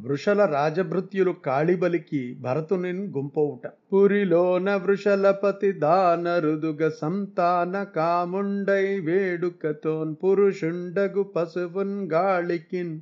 వృషల 0.00 0.44
రాజభృత్యులు 0.44 1.30
కాళిబలికి 1.30 2.34
భరతునిన్ 2.40 3.12
గుంపవుట. 3.12 3.70
పురిలోన 3.92 4.74
వృషలపతి 4.74 5.72
దానరుదుగ 5.72 6.88
సంతాన 6.88 7.82
కాముండై 7.82 9.00
వేడుకతోన్ 9.00 10.16
పురుషుండగు 10.24 11.22
పశువున్ 11.22 12.12
గాళికిన్ 12.12 13.00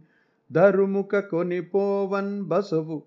ధరుముఖ 0.52 1.16
కొనిపోవన్ 1.16 2.42
బసవు 2.42 3.02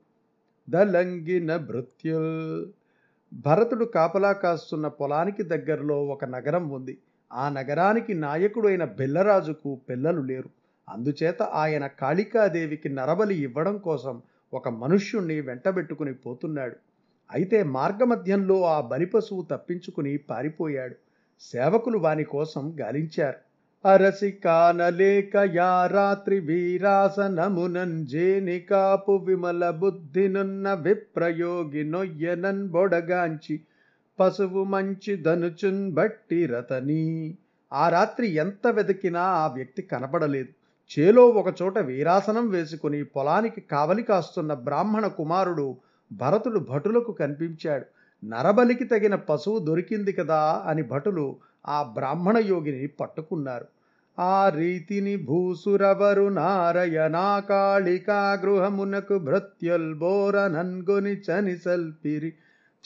దలంగిన 0.69 1.57
భృత్యుల్. 1.57 2.65
భరతుడు 3.33 3.85
కాపలా 3.85 4.31
కాస్తున్న 4.31 4.87
పొలానికి 4.87 5.43
దగ్గరలో 5.43 6.05
ఒక 6.05 6.25
నగరం 6.25 6.69
ఉంది. 6.69 6.97
ఆ 7.33 7.49
నగరానికి 7.49 8.13
నాయకుడైన 8.13 8.83
బెల్లరాజుకు 8.83 9.79
పిల్లలు 9.89 10.21
లేరు. 10.21 10.58
అందుచేత 10.89 11.43
ఆయన 11.43 11.87
కాళికాదేవికి 11.87 12.89
నరబలి 12.89 13.35
ఇవ్వడం 13.35 13.77
కోసం 13.77 14.21
ఒక 14.53 14.69
మనుష్యుణ్ణి 14.69 15.41
వెంటబెట్టుకుని 15.41 16.13
పోతున్నాడు. 16.13 16.75
అయితే 17.31 17.63
మార్గమధ్యంలో 17.63 18.63
ఆ 18.63 18.81
బలిపశువు 18.81 19.47
తప్పించుకుని 19.51 20.17
పారిపోయాడు. 20.17 20.95
సేవకులు 21.39 21.97
వాని 21.97 22.23
కోసం 22.23 22.75
గాలించారు. 22.81 23.37
అరసి 23.87 24.31
కానలేక 24.31 25.51
యా 25.55 25.87
రాత్రి 25.87 26.39
వీరాసనమునంజేని 26.39 28.59
కాపు 28.59 29.11
విమల 29.11 29.69
బుద్ధినున్న 29.69 30.73
విప్రయోగి 30.73 31.83
నొయ్యనన్ 31.83 32.69
బొడగాంచి 32.69 33.59
పశువు 34.19 34.63
మంచి 34.63 35.15
ధనుచున్ 35.15 35.91
బట్టి 35.91 36.45
రతని. 36.45 37.37
ఆ 37.73 37.89
రాత్రి 37.89 38.27
ఎంత 38.27 38.67
వెతికినా 38.67 39.21
ఆ 39.21 39.47
వ్యక్తి 39.47 39.81
కనపడలేదు. 39.81 40.58
చేలో 40.89 41.27
ఒకచోట 41.27 41.79
వీరాసనం 41.79 42.49
వేసుకుని 42.49 43.03
పొలానికి 43.03 43.61
కావలి 43.61 44.03
కాస్తున్న 44.03 44.53
బ్రాహ్మణ 44.53 45.07
కుమారుడు 45.07 45.77
భరతుడు 46.11 46.59
భటులకు 46.59 47.11
కనిపించాడు. 47.11 47.85
నరబలికి 48.25 48.83
తగిన 48.83 49.15
పశువు 49.15 49.59
దొరికింది 49.59 50.11
కదా 50.11 50.63
అని 50.65 50.83
భటులు 50.83 51.35
ఆ 51.67 51.83
బ్రాహ్మణ 51.83 52.37
యోగిని 52.37 52.87
పట్టుకున్నారు. 52.87 53.65
ఆ 54.19 54.49
రీతిని 54.49 55.17
భూసురవరు 55.17 56.29
నారయణా 56.29 57.39
కాళికా 57.39 58.39
గృహమునకు 58.41 59.17
భృత్యుల్బోర 59.17 60.47
నన్గొని 60.47 61.13
చని 61.13 61.57
సల్పిరి. 61.57 62.33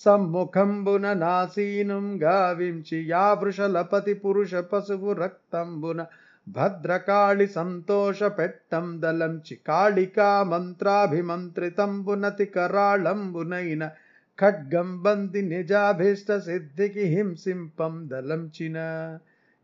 సమ్ముఖంబున 0.00 1.12
నాసీనుం 1.18 2.18
గావించి 2.22 3.08
యా 3.08 3.34
వృషలపతి 3.40 4.14
పురుష 4.20 4.54
పశువు 4.72 5.14
రక్తంబున 5.14 6.06
భద్రకాళి 6.46 7.46
సంతోష 7.52 8.22
పెట్టం 8.38 9.00
దలంచి 9.00 9.56
కాళికా 9.68 10.44
మంత్రాభిమంత్రితంబునతి 10.44 12.48
కరాళంబునైన 12.48 13.90
ఖడ్గంబంది 14.38 15.42
నిజాభీష్ట 15.42 16.36
సిద్ధికి 16.36 17.02
హింసింపం 17.02 18.08
దలంచిన. 18.12 18.78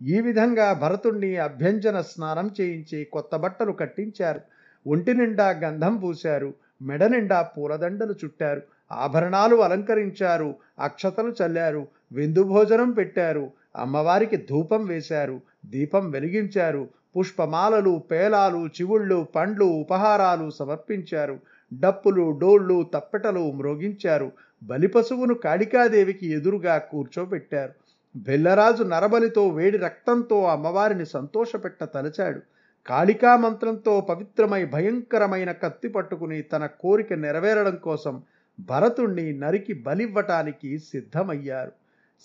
ఈ 0.02 0.20
విధంగా 0.20 0.72
భరతుణ్ణి 0.72 1.36
అభ్యంజన 1.36 2.00
స్నానం 2.00 2.50
చేయించి 2.60 3.04
కొత్త 3.04 3.36
బట్టలు 3.36 3.72
కట్టించారు. 3.72 4.40
ఒంటి 4.86 5.14
నిండా 5.14 5.50
గంధం 5.50 5.96
పూశారు. 5.96 6.54
మెడ 6.82 7.04
నిండా 7.04 7.42
పూలదండలు 7.42 8.14
చుట్టారు. 8.24 8.62
ఆభరణాలు 8.92 9.56
అలంకరించారు. 9.56 10.54
అక్షతలు 10.78 11.34
చల్లారు. 11.42 11.86
విందు 12.12 12.42
భోజనం 12.42 12.90
పెట్టారు. 12.90 13.50
అమ్మవారికి 13.76 14.36
ధూపం 14.36 14.84
వేశారు. 14.84 15.40
దీపం 15.66 16.10
వెలిగించారు. 16.10 16.88
పుష్పమాలలు 17.18 18.02
పేలాలు 18.10 18.66
చివుళ్ళు 18.66 19.26
పండ్లు 19.36 19.64
ఉపహారాలు 19.64 20.50
సమర్పించారు. 20.50 21.38
డప్పులు 21.74 22.38
డోళ్ళు 22.38 22.90
తప్పెటలు 22.94 23.52
మ్రోగించారు 23.52 24.32
బలిపశువును 24.62 25.34
కాళికాదేవికి 25.34 26.26
ఎదురుగా 26.32 26.78
కూర్చోబెట్టారు. 26.78 27.72
బెల్లరాజు 28.16 28.82
నరబలితో 28.82 29.48
వేడి 29.48 29.78
రక్తంతో 29.78 30.44
అమ్మవారిని 30.44 31.06
సంతోషపెట్ట 31.06 31.84
తలచాడు. 31.84 32.40
కాళికా 32.86 33.36
మంత్రంతో 33.36 34.00
పవిత్రమై 34.00 34.64
భయంకరమైన 34.64 35.52
కత్తి 35.52 35.88
పట్టుకుని 35.88 36.42
తన 36.42 36.66
కోరిక 36.66 37.12
నెరవేరడం 37.12 37.76
కోసం 37.76 38.22
భరతుణ్ణి 38.60 39.38
నరికి 39.38 39.72
బలివ్వటానికి 39.72 40.78
సిద్ధమయ్యారు. 40.78 41.72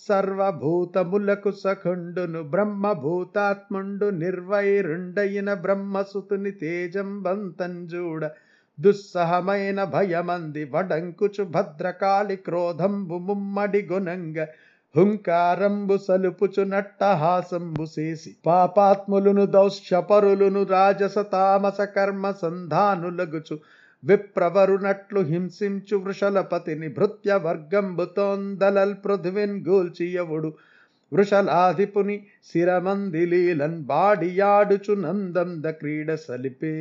సర్వభూతములకు 0.08 1.50
సఖండును 1.50 2.42
బ్రహ్మభూతాత్ముండు 2.42 4.06
నిర్వైరుండయిన 4.06 5.54
బ్రహ్మసుతుని 5.54 6.50
తేజం 6.50 7.22
బంతంజూడ 7.22 8.24
దుస్సహమైన 8.78 9.78
భయమంది 9.92 10.62
వడంకుచు 10.72 11.44
భద్రకాళి 11.52 12.36
క్రోధంబు 12.46 13.18
ముమ్మడి 13.26 13.82
గుణంగ 13.90 14.38
హుంకారంబు 14.94 15.96
సలుపుచు 16.02 16.62
నట్టహాసంబు 16.68 17.84
చేసి 17.94 18.30
పాపాత్ములును 18.46 19.44
దౌశ్యపరులును 19.54 20.62
రాజస 20.70 21.18
తామస 21.32 21.80
కర్మ 21.94 22.30
సంధానులగుచు 22.40 23.56
విప్రవరునట్లు 24.02 25.20
హింసించు 25.28 25.96
వృషలపతిని 25.98 26.88
భృత్య 26.96 27.38
వర్గంబుతోందలల్ 27.44 28.96
పృథివిన్ 29.04 29.58
గూల్చియవుడు 29.66 30.50
వృషలాధిపుని 31.12 32.16
శిరమందిలీలన్ 32.48 33.78
బాడియాడుచు 33.84 34.94
నందంద 35.02 35.66
క్రీడ 35.78 36.14
సలిపే 36.24 36.74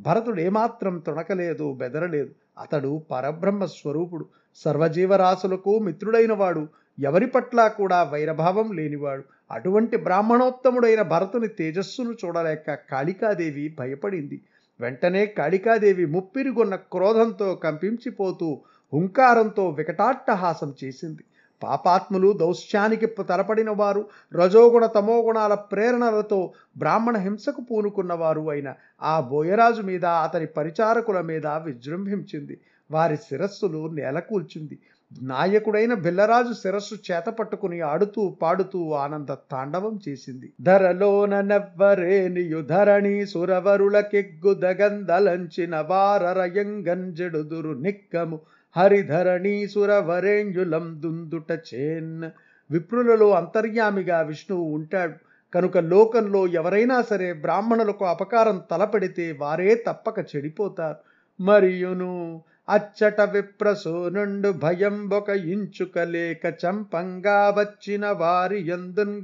భరతుడు 0.00 0.40
ఏమాత్రం 0.40 0.98
తొణకలేదు 0.98 1.72
బెదరలేదు. 1.72 2.30
అతడు 2.58 3.02
పరబ్రహ్మ 3.10 3.64
స్వరూపుడు. 3.64 4.26
సర్వజీవరాశులకు 4.54 5.78
మిత్రుడైన 5.78 6.32
వాడు 6.32 6.68
ఎవరి 6.98 7.26
పట్ల 7.26 7.68
కూడా 7.68 8.02
వైరభావం 8.02 8.72
లేనివాడు. 8.72 9.24
అటువంటి 9.50 9.96
బ్రాహ్మణోత్తముడైన 9.96 11.02
భరతుని 11.02 11.48
తేజస్సును 11.48 12.14
చూడలేక 12.24 12.74
కాళికాదేవి 12.74 13.76
భయపడింది. 13.78 14.40
వెంటనే 14.80 15.26
కాళికాదేవి 15.26 16.06
ముప్పిరిగొన్న 16.06 16.74
క్రోధంతో 16.74 17.54
కంపించిపోతూ 17.54 18.60
హుంకారంతో 18.94 19.68
వికటాట్టహాసం 19.68 20.74
చేసింది. 20.84 21.24
పాపాత్ములు 21.62 22.32
దౌశ్యానికి 22.32 23.06
తలపడిన 23.06 23.70
వారు 23.70 24.08
రజోగుణ 24.34 24.86
తమోగుణాల 24.86 25.54
ప్రేరణలతో 25.54 26.52
బ్రాహ్మణ 26.76 27.16
హింసకు 27.16 27.60
పూనుకున్నవారు 27.60 28.50
అయిన 28.50 28.74
ఆ 29.02 29.20
బోయరాజు 29.20 29.82
మీద 29.82 30.04
అతని 30.04 30.46
పరిచారకుల 30.46 31.20
మీద 31.20 31.46
విజృంభించింది. 31.46 32.60
వారి 32.90 33.16
శిరస్సులు 33.16 33.88
నేలకూల్చింది. 33.88 34.78
నాయకుడైన 35.22 35.94
బిల్లరాజు 35.94 36.52
శిరస్సు 36.52 37.12
చేత 37.12 37.24
పట్టుకుని 37.24 37.80
ఆడుతూ 37.80 38.36
పాడుతూ 38.42 38.92
ఆనంద 38.92 39.34
తాండవం 39.50 39.98
చేసింది. 40.08 40.52
ధరలోన 40.60 41.60
సురవరుల 43.24 44.00
కెగ్గు 44.00 44.54
దగందలంచిన 44.54 45.80
వారరయంగంజెడుదురు 45.80 47.70
నిక్కము 47.70 48.40
హరిధరణీసురవరేంజులం 48.76 51.02
దుందుట 51.02 51.58
చేన్. 51.74 52.30
విప్రులలో 52.70 53.30
అంతర్యామిగా 53.30 54.20
విష్ణువు 54.20 54.64
ఉంటాడు. 54.64 55.14
కనుక 55.54 55.78
లోకంలో 55.78 56.46
ఎవరైనా 56.46 57.02
సరే 57.02 57.32
బ్రాహ్మణులకు 57.32 58.04
అపకారం 58.04 58.62
తలపెడితే 58.70 59.36
వారే 59.40 59.84
తప్పక 59.86 60.36
చెడిపోతారు. 60.36 60.96
మరియును 61.40 62.42
అచ్చట 62.68 63.20
విప్రసూనుండు 63.20 64.52
భయం 64.52 65.10
ఒక 65.10 65.30
ఇంచుకలేక 65.30 66.54
చంపంగా 66.66 67.54
వచ్చిన 67.58 68.06
వారి 68.06 68.68
ఎందున్ 68.68 69.22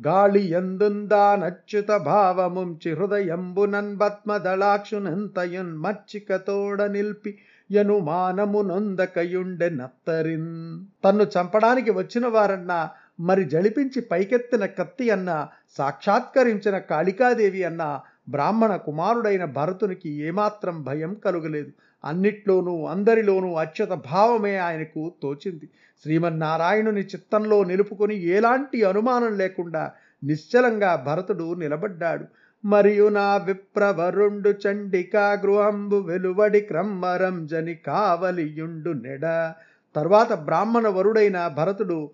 గాళి 0.00 0.52
ఎందుందానచ్యుత 0.52 1.96
భావముంచి 1.96 2.94
హృదయంబునన్ 2.94 4.00
పద్మదళాక్షునంతయున్ 4.00 5.76
మచ్చికతోడ 5.76 6.82
నిల్పి 6.82 7.38
యనుమానము 7.72 8.62
నొందకయుండె 8.62 9.70
నత్తరిన్ 9.70 10.80
తన్ను 11.04 11.24
చంపడానికి 11.24 11.90
వచ్చిన 11.90 12.26
వారన్నా 12.26 12.90
మరి 13.20 13.44
జడిపించి 13.44 14.00
పైకెత్తిన 14.00 14.66
కత్తి 14.66 15.10
అన్న 15.10 15.48
సాక్షాత్కరించిన 15.78 16.78
కాళికాదేవి 16.78 17.64
అన్న 17.64 18.00
బ్రాహ్మణ 18.28 18.76
కుమారుడైన 18.76 19.44
భరతునికి 19.44 20.10
ఏమాత్రం 20.10 20.82
భయం 20.82 21.14
కలుగలేదు. 21.14 21.72
అన్నిట్లోనూ 22.04 22.86
అందరిలోనూ 22.86 23.54
అచ్యుత 23.54 23.88
భావమే 23.88 24.56
ఆయనకు 24.56 25.12
తోచింది. 25.22 25.68
శ్రీమన్నారాయణుని 26.02 27.00
చిత్తంలో 27.00 27.64
నిలుపుకొని 27.64 28.26
ఎలాంటి 28.26 28.84
అనుమానం 28.84 29.38
లేకుండా 29.38 29.90
నిశ్చలంగా 30.24 30.96
భరతుడు 31.06 31.54
నిలబడ్డాడు. 31.54 32.24
మరియు 32.64 33.08
నా 33.08 33.36
విప్రవరుండు 33.36 34.50
చండికా 34.50 35.32
గృహంబు 35.32 35.96
వెలువడి 35.96 36.60
క్రమ్మరం 36.60 37.46
జని 37.46 37.74
కావలియుండు 37.74 38.90
నెడ 38.90 39.52
తర్వాత 39.96 40.32
బ్రాహ్మణ 40.32 40.88
వరుడైన 40.88 41.46
భరతుడు 41.46 42.10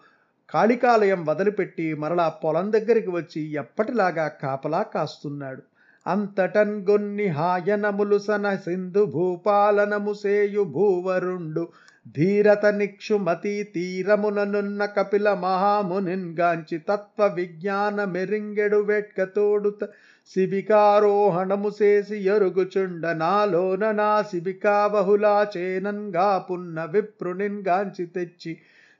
కాళికాలయం 0.50 1.24
వదిలిపెట్టి 1.24 1.94
మరలా 1.94 2.28
పొలం 2.28 2.72
దగ్గరికి 2.72 3.10
వచ్చి 3.10 3.52
ఎప్పటిలాగా 3.52 4.28
కాపలా 4.28 4.82
కాస్తున్నాడు. 4.82 5.62
అంతటన్ 6.06 6.86
గొన్ని 6.90 7.26
హాయనములు 7.26 8.18
సన 8.18 8.54
సింధు 8.54 9.04
భూపాలనము 9.04 10.12
సేయు 10.12 10.62
భూవరుండు. 10.62 11.68
ధీరత 12.06 12.66
నిక్షుమతి 12.66 13.64
తీరముననున్న 13.74 14.86
కపిల 14.86 15.28
మహామునిన్గాంచి 15.34 16.78
తత్వ 16.88 17.26
విజ్ఞాన 17.34 18.04
మెరింగెడు 18.04 18.80
వెట్క 18.80 19.24
తోడుత 19.24 19.82
శిబికారోహణము 20.30 21.70
చేసి 21.82 22.16
ఎరుగుచుండ 22.26 23.06
నాలోన 23.16 23.84
నా 23.90 24.10
శిబికా 24.22 24.86
బహుళా 24.86 25.36
చేనంగా 25.56 26.38
పున్న 26.38 26.84
విప్రునిన్గాంచి 26.84 28.06
తెచ్చి 28.06 28.52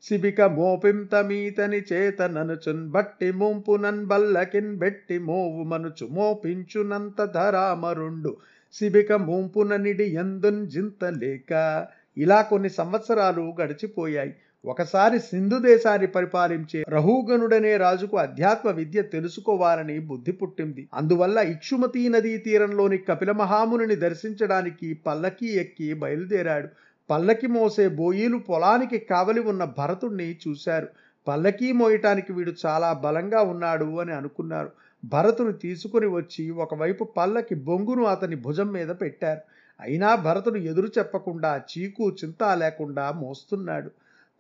శిబిక 0.05 0.41
మోపింతమీతని 0.41 1.81
చేతననుచున్ 1.93 2.85
బట్టి 2.91 3.31
ముంపునన్ 3.33 4.03
బల్లకిన్ 4.07 4.73
బెట్టి 4.77 5.19
మోవు 5.19 5.65
మనుచు 5.65 6.07
మోపించునంత 6.11 7.25
ధరామరుండు. 7.35 8.33
శిబిక 8.75 9.13
ముంపున 9.13 9.77
నిడి 9.77 10.07
ఎందున్ 10.15 10.61
జింతలేక 10.69 11.53
ఇలా 12.19 12.43
కొన్ని 12.43 12.71
సంవత్సరాలు 12.71 13.55
గడిచిపోయాయి. 13.63 14.35
ఒకసారి 14.65 15.19
సింధు 15.19 15.59
దేశాన్ని 15.59 16.07
పరిపాలించే 16.07 16.85
రహూగనుడనే 16.89 17.77
రాజుకు 17.77 18.17
అధ్యాత్మ 18.17 18.71
విద్య 18.71 19.03
తెలుసుకోవాలని 19.03 19.99
బుద్ధి 19.99 20.33
పుట్టింది. 20.33 20.89
అందువల్ల 20.95 21.39
ఇక్షుమతీ 21.39 22.09
నదీ 22.09 22.39
తీరంలోని 22.39 22.99
కపిల 22.99 23.31
మహాముని 23.33 23.97
దర్శించడానికి 23.97 24.95
పల్లకి 24.95 25.57
ఎక్కి 25.57 25.93
బయలుదేరాడు. 25.95 26.69
పల్లకి 27.11 27.47
మోసే 27.47 27.89
బోయీలు 27.89 28.37
పొలానికి 28.37 28.99
కావలి 28.99 29.41
ఉన్న 29.41 29.65
భరతుణ్ణి 29.65 30.37
చూశారు. 30.49 30.89
పల్లకీ 31.29 31.73
మోయటానికి 31.73 32.33
వీడు 32.33 32.53
చాలా 32.67 32.93
బలంగా 32.93 33.43
ఉన్నాడు 33.43 34.01
అని 34.01 34.13
అనుకున్నారు. 34.13 34.71
భరతుని 35.05 35.53
తీసుకుని 35.53 36.07
వచ్చి 36.07 36.51
ఒకవైపు 36.51 37.05
పల్లకి 37.05 37.55
బొంగును 37.55 38.05
అతని 38.05 38.37
భుజం 38.37 38.69
మీద 38.73 38.89
పెట్టారు. 38.89 39.41
అయినా 39.81 40.15
భరతుడు 40.15 40.59
ఎదురు 40.59 40.89
చెప్పకుండా 40.99 41.61
చీకు 41.71 42.11
చింత 42.11 42.45
లేకుండా 42.55 43.13
మోస్తున్నాడు. 43.13 43.91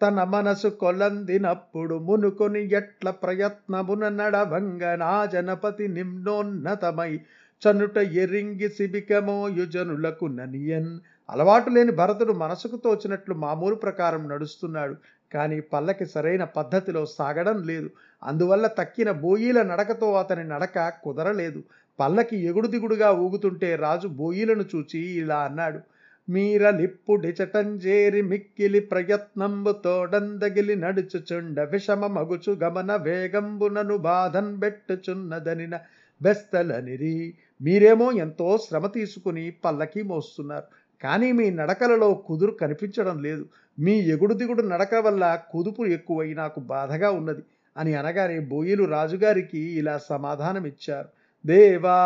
తన 0.02 0.24
మనసు 0.24 0.68
కొలందినప్పుడు 0.68 1.94
మునుకొని 1.94 2.72
ఎట్ల 2.74 3.10
ప్రయత్నమున 3.10 4.08
నడభంగ 4.08 4.94
నా 4.94 5.24
జనపతి 5.24 5.88
నిమ్నోన్నతమై 5.88 7.20
చనుట 7.62 7.96
ఎరింగి 7.96 8.68
శిబికమోయుజనులకు 8.68 10.26
ననియన్. 10.26 11.00
అలవాటు 11.30 11.70
లేని 11.70 11.92
భరతుడు 11.92 12.32
మనసుకు 12.32 12.76
తోచినట్లు 12.76 13.34
మామూలు 13.34 13.74
ప్రకారం 13.74 14.28
నడుస్తున్నాడు. 14.28 14.96
కానీ 15.34 15.60
పల్లకి 15.60 16.06
సరైన 16.06 16.44
పద్ధతిలో 16.44 17.06
సాగడం 17.06 17.62
లేదు. 17.62 17.90
అందువల్ల 18.22 18.66
తక్కిన 18.66 19.10
బోయీల 19.10 19.62
నడకతో 19.62 20.12
అతని 20.12 20.44
నడక 20.48 20.92
కుదరలేదు. 21.02 21.62
పల్లకి 21.98 22.36
ఎగుడు 22.44 22.68
దిగుడుగా 22.68 23.10
ఊగుతుంటే 23.24 23.76
రాజు 23.76 24.08
బోయిలను 24.20 24.64
చూచి 24.72 25.00
ఇలా 25.22 25.38
అన్నాడు 25.38 25.80
మీరలిప్పుడిచటంజేరి 26.28 28.22
మిక్కిలి 28.22 28.80
ప్రయత్నంబు 28.80 29.72
తోడందగిలి 29.84 30.76
నడుచుచుండ 30.76 31.60
విషమ 31.72 32.06
మగుచు 32.06 32.52
గమన 32.62 32.96
వేగంబునను 32.96 33.96
బాధన్ 34.08 34.56
బెట్టుచున్నదనిన 34.56 35.74
బెస్తలనిరి. 36.20 37.16
మీరేమో 37.60 38.12
ఎంతో 38.24 38.58
శ్రమ 38.58 38.86
తీసుకుని 38.86 39.50
పల్లకి 39.64 40.02
మోస్తున్నారు 40.02 40.68
కానీ 41.00 41.32
మీ 41.32 41.50
నడకలలో 41.50 42.14
కుదురు 42.28 42.52
కనిపించడం 42.52 43.16
లేదు. 43.22 43.44
మీ 43.78 43.94
ఎగుడు 44.14 44.34
దిగుడు 44.34 44.62
నడక 44.62 44.94
వల్ల 45.06 45.24
కుదుపు 45.50 45.82
ఎక్కువై 45.86 46.34
నాకు 46.34 46.60
బాధగా 46.74 47.10
ఉన్నది 47.10 47.42
అని 47.76 47.94
అనగానే 47.94 48.38
బోయిలు 48.52 48.84
రాజుగారికి 48.84 49.60
ఇలా 49.80 49.98
సమాధానమిచ్చారు. 50.10 51.08
దేవా 51.48 52.00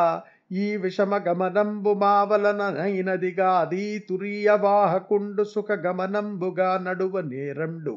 ఈ 0.52 0.66
విషమ 0.76 1.12
గమనంబు 1.16 1.92
మావలన 1.94 2.62
నైనదిగా 2.70 3.50
అదీ 3.58 3.84
వాహకుండు 4.60 5.44
సుఖ 5.44 5.70
గమనంబుగా 5.86 6.70
నడువ 6.82 7.14
నేరండు. 7.20 7.94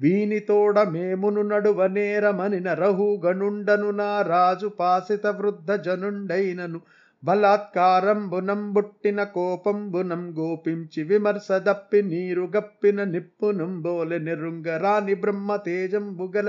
వీనితోడ 0.00 0.78
మేమును 0.88 1.42
నడువ 1.42 1.86
నేరమని 1.86 2.60
నరహుగనుండను 2.60 3.90
నా 3.90 4.10
రాజు 4.22 4.66
పాసిత 4.80 5.26
వృద్ధ 5.26 5.72
జనుండైనను. 5.86 6.80
బలాత్కారంబునం 7.22 8.60
బుట్టిన 8.72 9.20
కోపంబునం 9.36 10.22
గోపించి 10.38 11.02
విమర్శ 11.02 11.48
దప్పి 11.52 12.02
నీరు 12.02 12.44
గప్పిన 12.56 13.04
నిప్పునం 13.04 13.72
బోలె 13.82 14.18
నిరుంగరాని 14.18 15.14
బ్రహ్మ 15.14 15.56
తేజంబుగల 15.66 16.48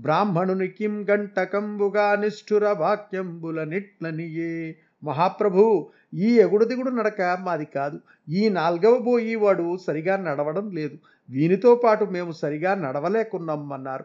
బ్రాహ్మణుని 0.00 0.68
కిం 0.68 1.06
గంటకంబుగా 1.10 2.16
నిష్ఠుర 2.16 2.68
వాక్యంబుల 2.68 3.64
నిట్లనియే. 3.64 4.76
మహాప్రభు 5.04 5.90
ఈ 6.14 6.38
ఎగుడు 6.38 6.64
దిగుడు 6.64 6.90
నడక 6.90 7.38
మాది 7.40 7.64
కాదు. 7.64 8.00
ఈ 8.28 8.48
నాల్గవ 8.48 8.98
బోయి 8.98 9.34
వాడు 9.34 9.76
సరిగా 9.86 10.16
నడవడం 10.16 10.70
లేదు. 10.70 10.98
వీనితో 11.30 11.74
పాటు 11.74 12.04
మేము 12.04 12.32
సరిగా 12.32 12.74
నడవలేకున్నామన్నారు. 12.74 14.04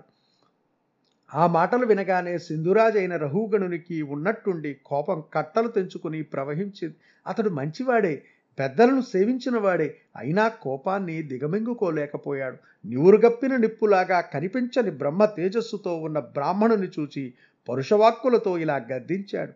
ఆ 1.35 1.47
మాటలు 1.47 1.85
వినగానే 1.85 2.37
సింధురాజైన 2.37 3.15
రహుగణునికి 3.15 4.01
ఉన్నట్టుండి 4.01 4.77
కోపం 4.85 5.23
కట్టలు 5.33 5.67
తెంచుకుని 5.67 6.23
ప్రవహించింది. 6.23 6.95
అతడు 7.27 7.49
మంచివాడే 7.49 8.23
పెద్దలను 8.59 9.01
సేవించిన 9.01 9.57
వాడే. 9.57 9.97
అయినా 10.17 10.47
కోపాన్ని 10.47 11.23
దిగమింగుకోలేకపోయాడు. 11.23 12.87
నివురుగప్పిన 12.87 13.55
నిప్పులాగా 13.55 14.21
కనిపించని 14.21 14.91
బ్రహ్మ 14.91 15.25
తేజస్సుతో 15.25 15.95
ఉన్న 15.95 16.19
బ్రాహ్మణుని 16.19 16.87
చూచి 16.87 17.33
పరుషవాక్కులతో 17.69 18.57
ఇలా 18.57 18.85
గద్దించాడు. 18.93 19.51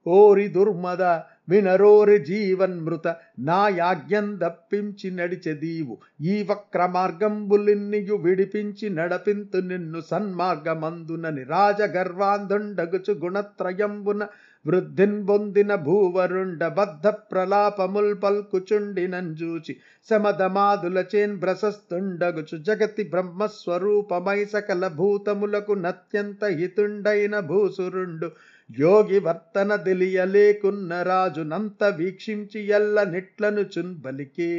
ఓరి 0.06 0.48
దుర్మద 0.48 1.02
వినరోరి 1.48 2.18
జీవన్మృత 2.18 3.06
నా 3.38 3.68
యాజ్ఞం 3.76 4.38
దప్పించి 4.42 5.10
నడిచెదీవు 5.10 5.94
ఈ 6.20 6.46
వక్ర 6.50 6.86
మార్గంబులిన్నియు 6.86 8.16
విడిపించి 8.16 8.90
నడపింతు 8.90 9.56
నిన్ను 9.56 10.00
సన్మార్గమందునని 10.00 11.44
రాజగర్వాంధుండగుచు 11.44 13.12
గుణత్రయంబున 13.14 14.22
వృద్ధిన్ 14.66 15.16
బొందిన 15.22 15.72
భూవరుండ 15.86 16.62
బద్ధ 16.68 17.06
ప్రలాపముల్ 17.32 18.14
పల్కుచుండినంజూచి 18.22 19.72
శమదమాదులచేన్ 20.08 21.34
భ్రసస్తుండగుచు 21.36 22.56
జగతి 22.62 23.04
బ్రహ్మస్వరూపమై 23.04 24.40
సకల 24.44 24.88
భూతములకు 24.98 25.74
నత్యంత 25.86 26.44
హితుండైన 26.58 27.34
భూసురుండు. 27.50 28.30
యోగి 28.70 29.18
వర్తన 29.18 29.76
తెలియలేకున్న 29.86 31.02
రాజునంత 31.02 31.84
వీక్షించి 31.98 32.60
ఎల్ల 32.70 32.96
నిట్లను 33.04 33.64
చున్బలికే 33.74 34.52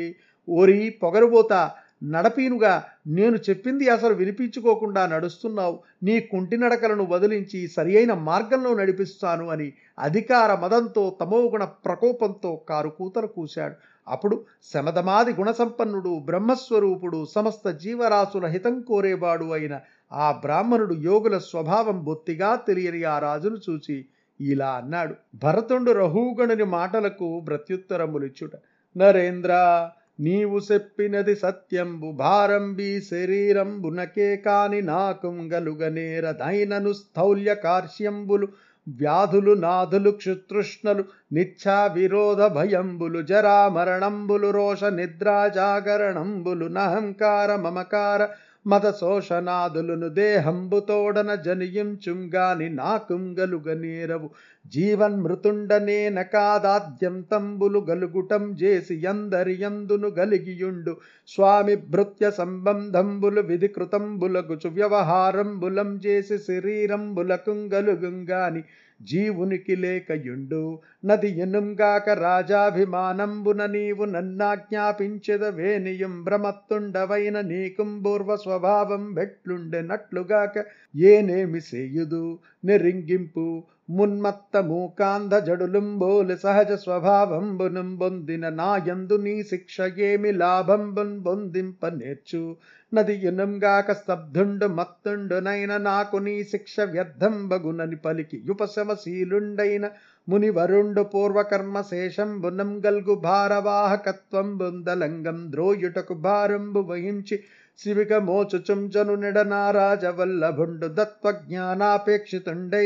ఓరి 0.48 0.80
పొగరుబోతా 1.02 1.62
నడపీనుగా 2.04 2.84
నేను 3.08 3.36
చెప్పింది 3.36 3.90
అసలు 3.90 4.14
వినిపించుకోకుండా 4.14 5.08
నడుస్తున్నావు. 5.08 5.80
నీ 6.04 6.20
కుంటి 6.20 6.58
నడకలను 6.58 7.08
వదిలించి 7.10 7.68
సరి 7.68 7.98
అయిన 7.98 8.14
మార్గంలో 8.14 8.74
నడిపిస్తాను 8.74 9.50
అని 9.50 9.74
అధికార 10.00 10.60
మదంతో 10.60 11.18
తమోగుణ 11.22 11.64
ప్రకోపంతో 11.64 12.62
కారు 12.70 12.90
కూతలు 12.90 13.28
కూశాడు. 13.28 13.75
అప్పుడు 14.08 14.46
శమదమాది 14.74 15.34
గుణసంపన్నుడు 15.34 16.20
బ్రహ్మస్వరూపుడు 16.25 17.25
సమస్త 17.36 17.72
జీవరాశుల 17.72 18.46
హితం 18.46 18.82
కోరేవాడు 18.82 19.46
అయిన 19.46 19.80
ఆ 20.14 20.32
బ్రాహ్మణుడు 20.32 20.94
యోగుల 20.94 21.38
స్వభావం 21.38 22.04
బొత్తిగా 22.04 22.56
తెలియని 22.56 23.04
ఆ 23.04 23.20
రాజును 23.20 23.58
చూచి 23.70 24.06
ఇలా 24.42 24.70
అన్నాడు. 24.70 25.16
భరతుండు 25.36 25.92
రహూగణుని 25.92 26.64
మాటలకు 26.64 27.40
ప్రత్యుత్తరములిచ్చుట. 27.48 28.52
నరేంద్ర 28.98 29.90
నీవు 30.19 30.62
చెప్పినది 30.67 31.36
సత్యంబు 31.36 32.13
భారంబి 32.19 33.01
శరీరంబునకే 33.10 34.36
కాని 34.45 34.81
నాకుంగలుగనేరదైనను 34.89 36.93
స్థౌల్య 36.93 37.55
కార్ష్యంబులు 37.63 38.48
వ్యాధులు 38.88 39.60
నాథులు 39.60 40.12
క్షుతృష్ణలు 40.12 41.03
నిచ్ఛా 41.34 41.93
విరోధ 41.93 42.53
భయంబులు 42.53 43.22
జరా 43.22 43.69
మరణంబులు 43.69 44.51
రోష 44.51 44.84
నిద్రా 44.93 45.48
జాగరణంబులు 45.55 46.74
నహంకార 46.74 47.55
మమకార 47.55 48.27
మద 48.65 48.91
శోషనాదులను 48.91 50.10
దేహంబుతోడన 50.10 51.36
జనియించుంగాని 51.36 52.69
నాకుంగలుగ 52.69 53.74
నేరవు. 53.74 54.29
జీవన్మృతుండనేన 54.65 56.22
కాదాద్యంతంబులు 56.22 57.86
గలుగుటం 57.89 58.57
చేసి 58.62 59.03
ఎందరి 59.03 59.62
ఎందును 59.62 60.12
గలిగియుండు. 60.19 60.98
స్వామి 61.27 61.75
భృత్య 61.75 62.31
సంబంధంబులు 62.31 63.41
విధికృతంబులగుచు 63.41 64.69
వ్యవహారంబులం 64.69 66.00
చేసి 66.05 66.38
శరీరంబులకుంగలుగుంగాని 66.38 68.63
జీవునికి 69.02 69.75
లేకయుండు. 69.75 70.80
నది 71.06 71.40
ఎనుంగాక 71.40 72.10
రాజాభిమానంబున 72.10 73.66
నీవు 73.66 74.06
నన్నాజ్ఞాపించదవేనియం 74.06 76.24
భ్రమత్తుండవైన 76.24 77.42
నీకుం 77.42 78.04
పూర్వ 78.04 78.36
స్వభావం 78.36 79.14
బెట్లుండెనట్లుగాక 79.14 80.66
ఏనేమి 80.96 81.62
సేయుదు? 81.62 82.40
నెరింగింపు 82.66 83.64
మున్మత్త 83.90 84.86
కాంధ 85.00 85.36
జడులుంబోలు 85.36 86.36
సహజ 86.36 86.72
స్వభావంబునం 86.72 87.98
బొందిన 87.98 88.50
నాయందు 88.50 89.18
నీ 89.18 89.44
శిక్ష 89.44 89.78
ఏమి 89.98 90.32
లాభంబున్ 90.32 91.25
పొందింప 91.25 91.86
నేర్చు 91.86 92.56
నది 92.96 93.16
యునంగాక 93.22 93.92
స్తబ్ధుండు 93.94 94.68
మత్తుండు 94.75 95.38
నైన 95.40 95.74
నాకు 95.84 96.18
నీ 96.20 96.36
శిక్ష 96.44 96.75
వ్యర్థం 96.92 97.36
బగునని 97.48 97.98
పలికి 98.04 98.38
యుపశమశీలుండైన 98.46 99.86
మునివరుండు 100.28 101.04
పూర్వకర్మ 101.12 101.82
శేషంబునం 101.90 102.72
గల్గు 102.86 103.16
భారవాహకత్వం 103.24 104.50
బుందలంగం 104.58 105.40
ద్రోయుటకు 105.52 106.18
భారంబు 106.22 106.84
వహించి 106.88 107.38
శివిక 107.80 108.14
మోచుచుం 108.25 108.82
నిడనారాజవల్లభుండు 109.18 110.88
నెడనారాజవల్లభుండు 110.88 110.88
దత్వజ్ఞానాపేక్షితుండై 110.98 112.86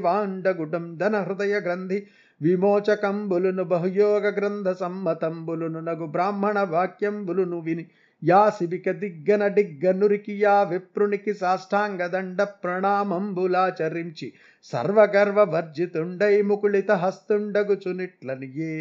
వాండగుడం 0.00 0.86
ధనహృదయ 0.96 1.54
గ్రంథి 1.60 1.98
విమోచకంబులును 2.40 3.64
బహుయోగ 3.64 4.26
గ్రంథ 4.30 4.68
సమ్మతంబులును 4.76 5.80
నగు 5.80 6.08
బ్రాహ్మణ 6.08 6.58
వాక్యంబులును 6.70 7.60
విని 7.60 7.84
యా 8.22 8.50
శివిక 8.50 8.90
దిగ్గన 8.90 9.46
డిగ్గనురికి 9.46 10.34
యా 10.34 10.62
విప్రునికి 10.62 11.34
సాష్టాంగదండ 11.34 12.42
ప్రణామంబులాచరించి 12.42 14.28
సర్వగర్వ 14.72 15.44
వర్జితుండై 15.44 16.42
ముకుళిత 16.42 16.90
హస్తుండగుచునిట్లనియే. 16.92 18.72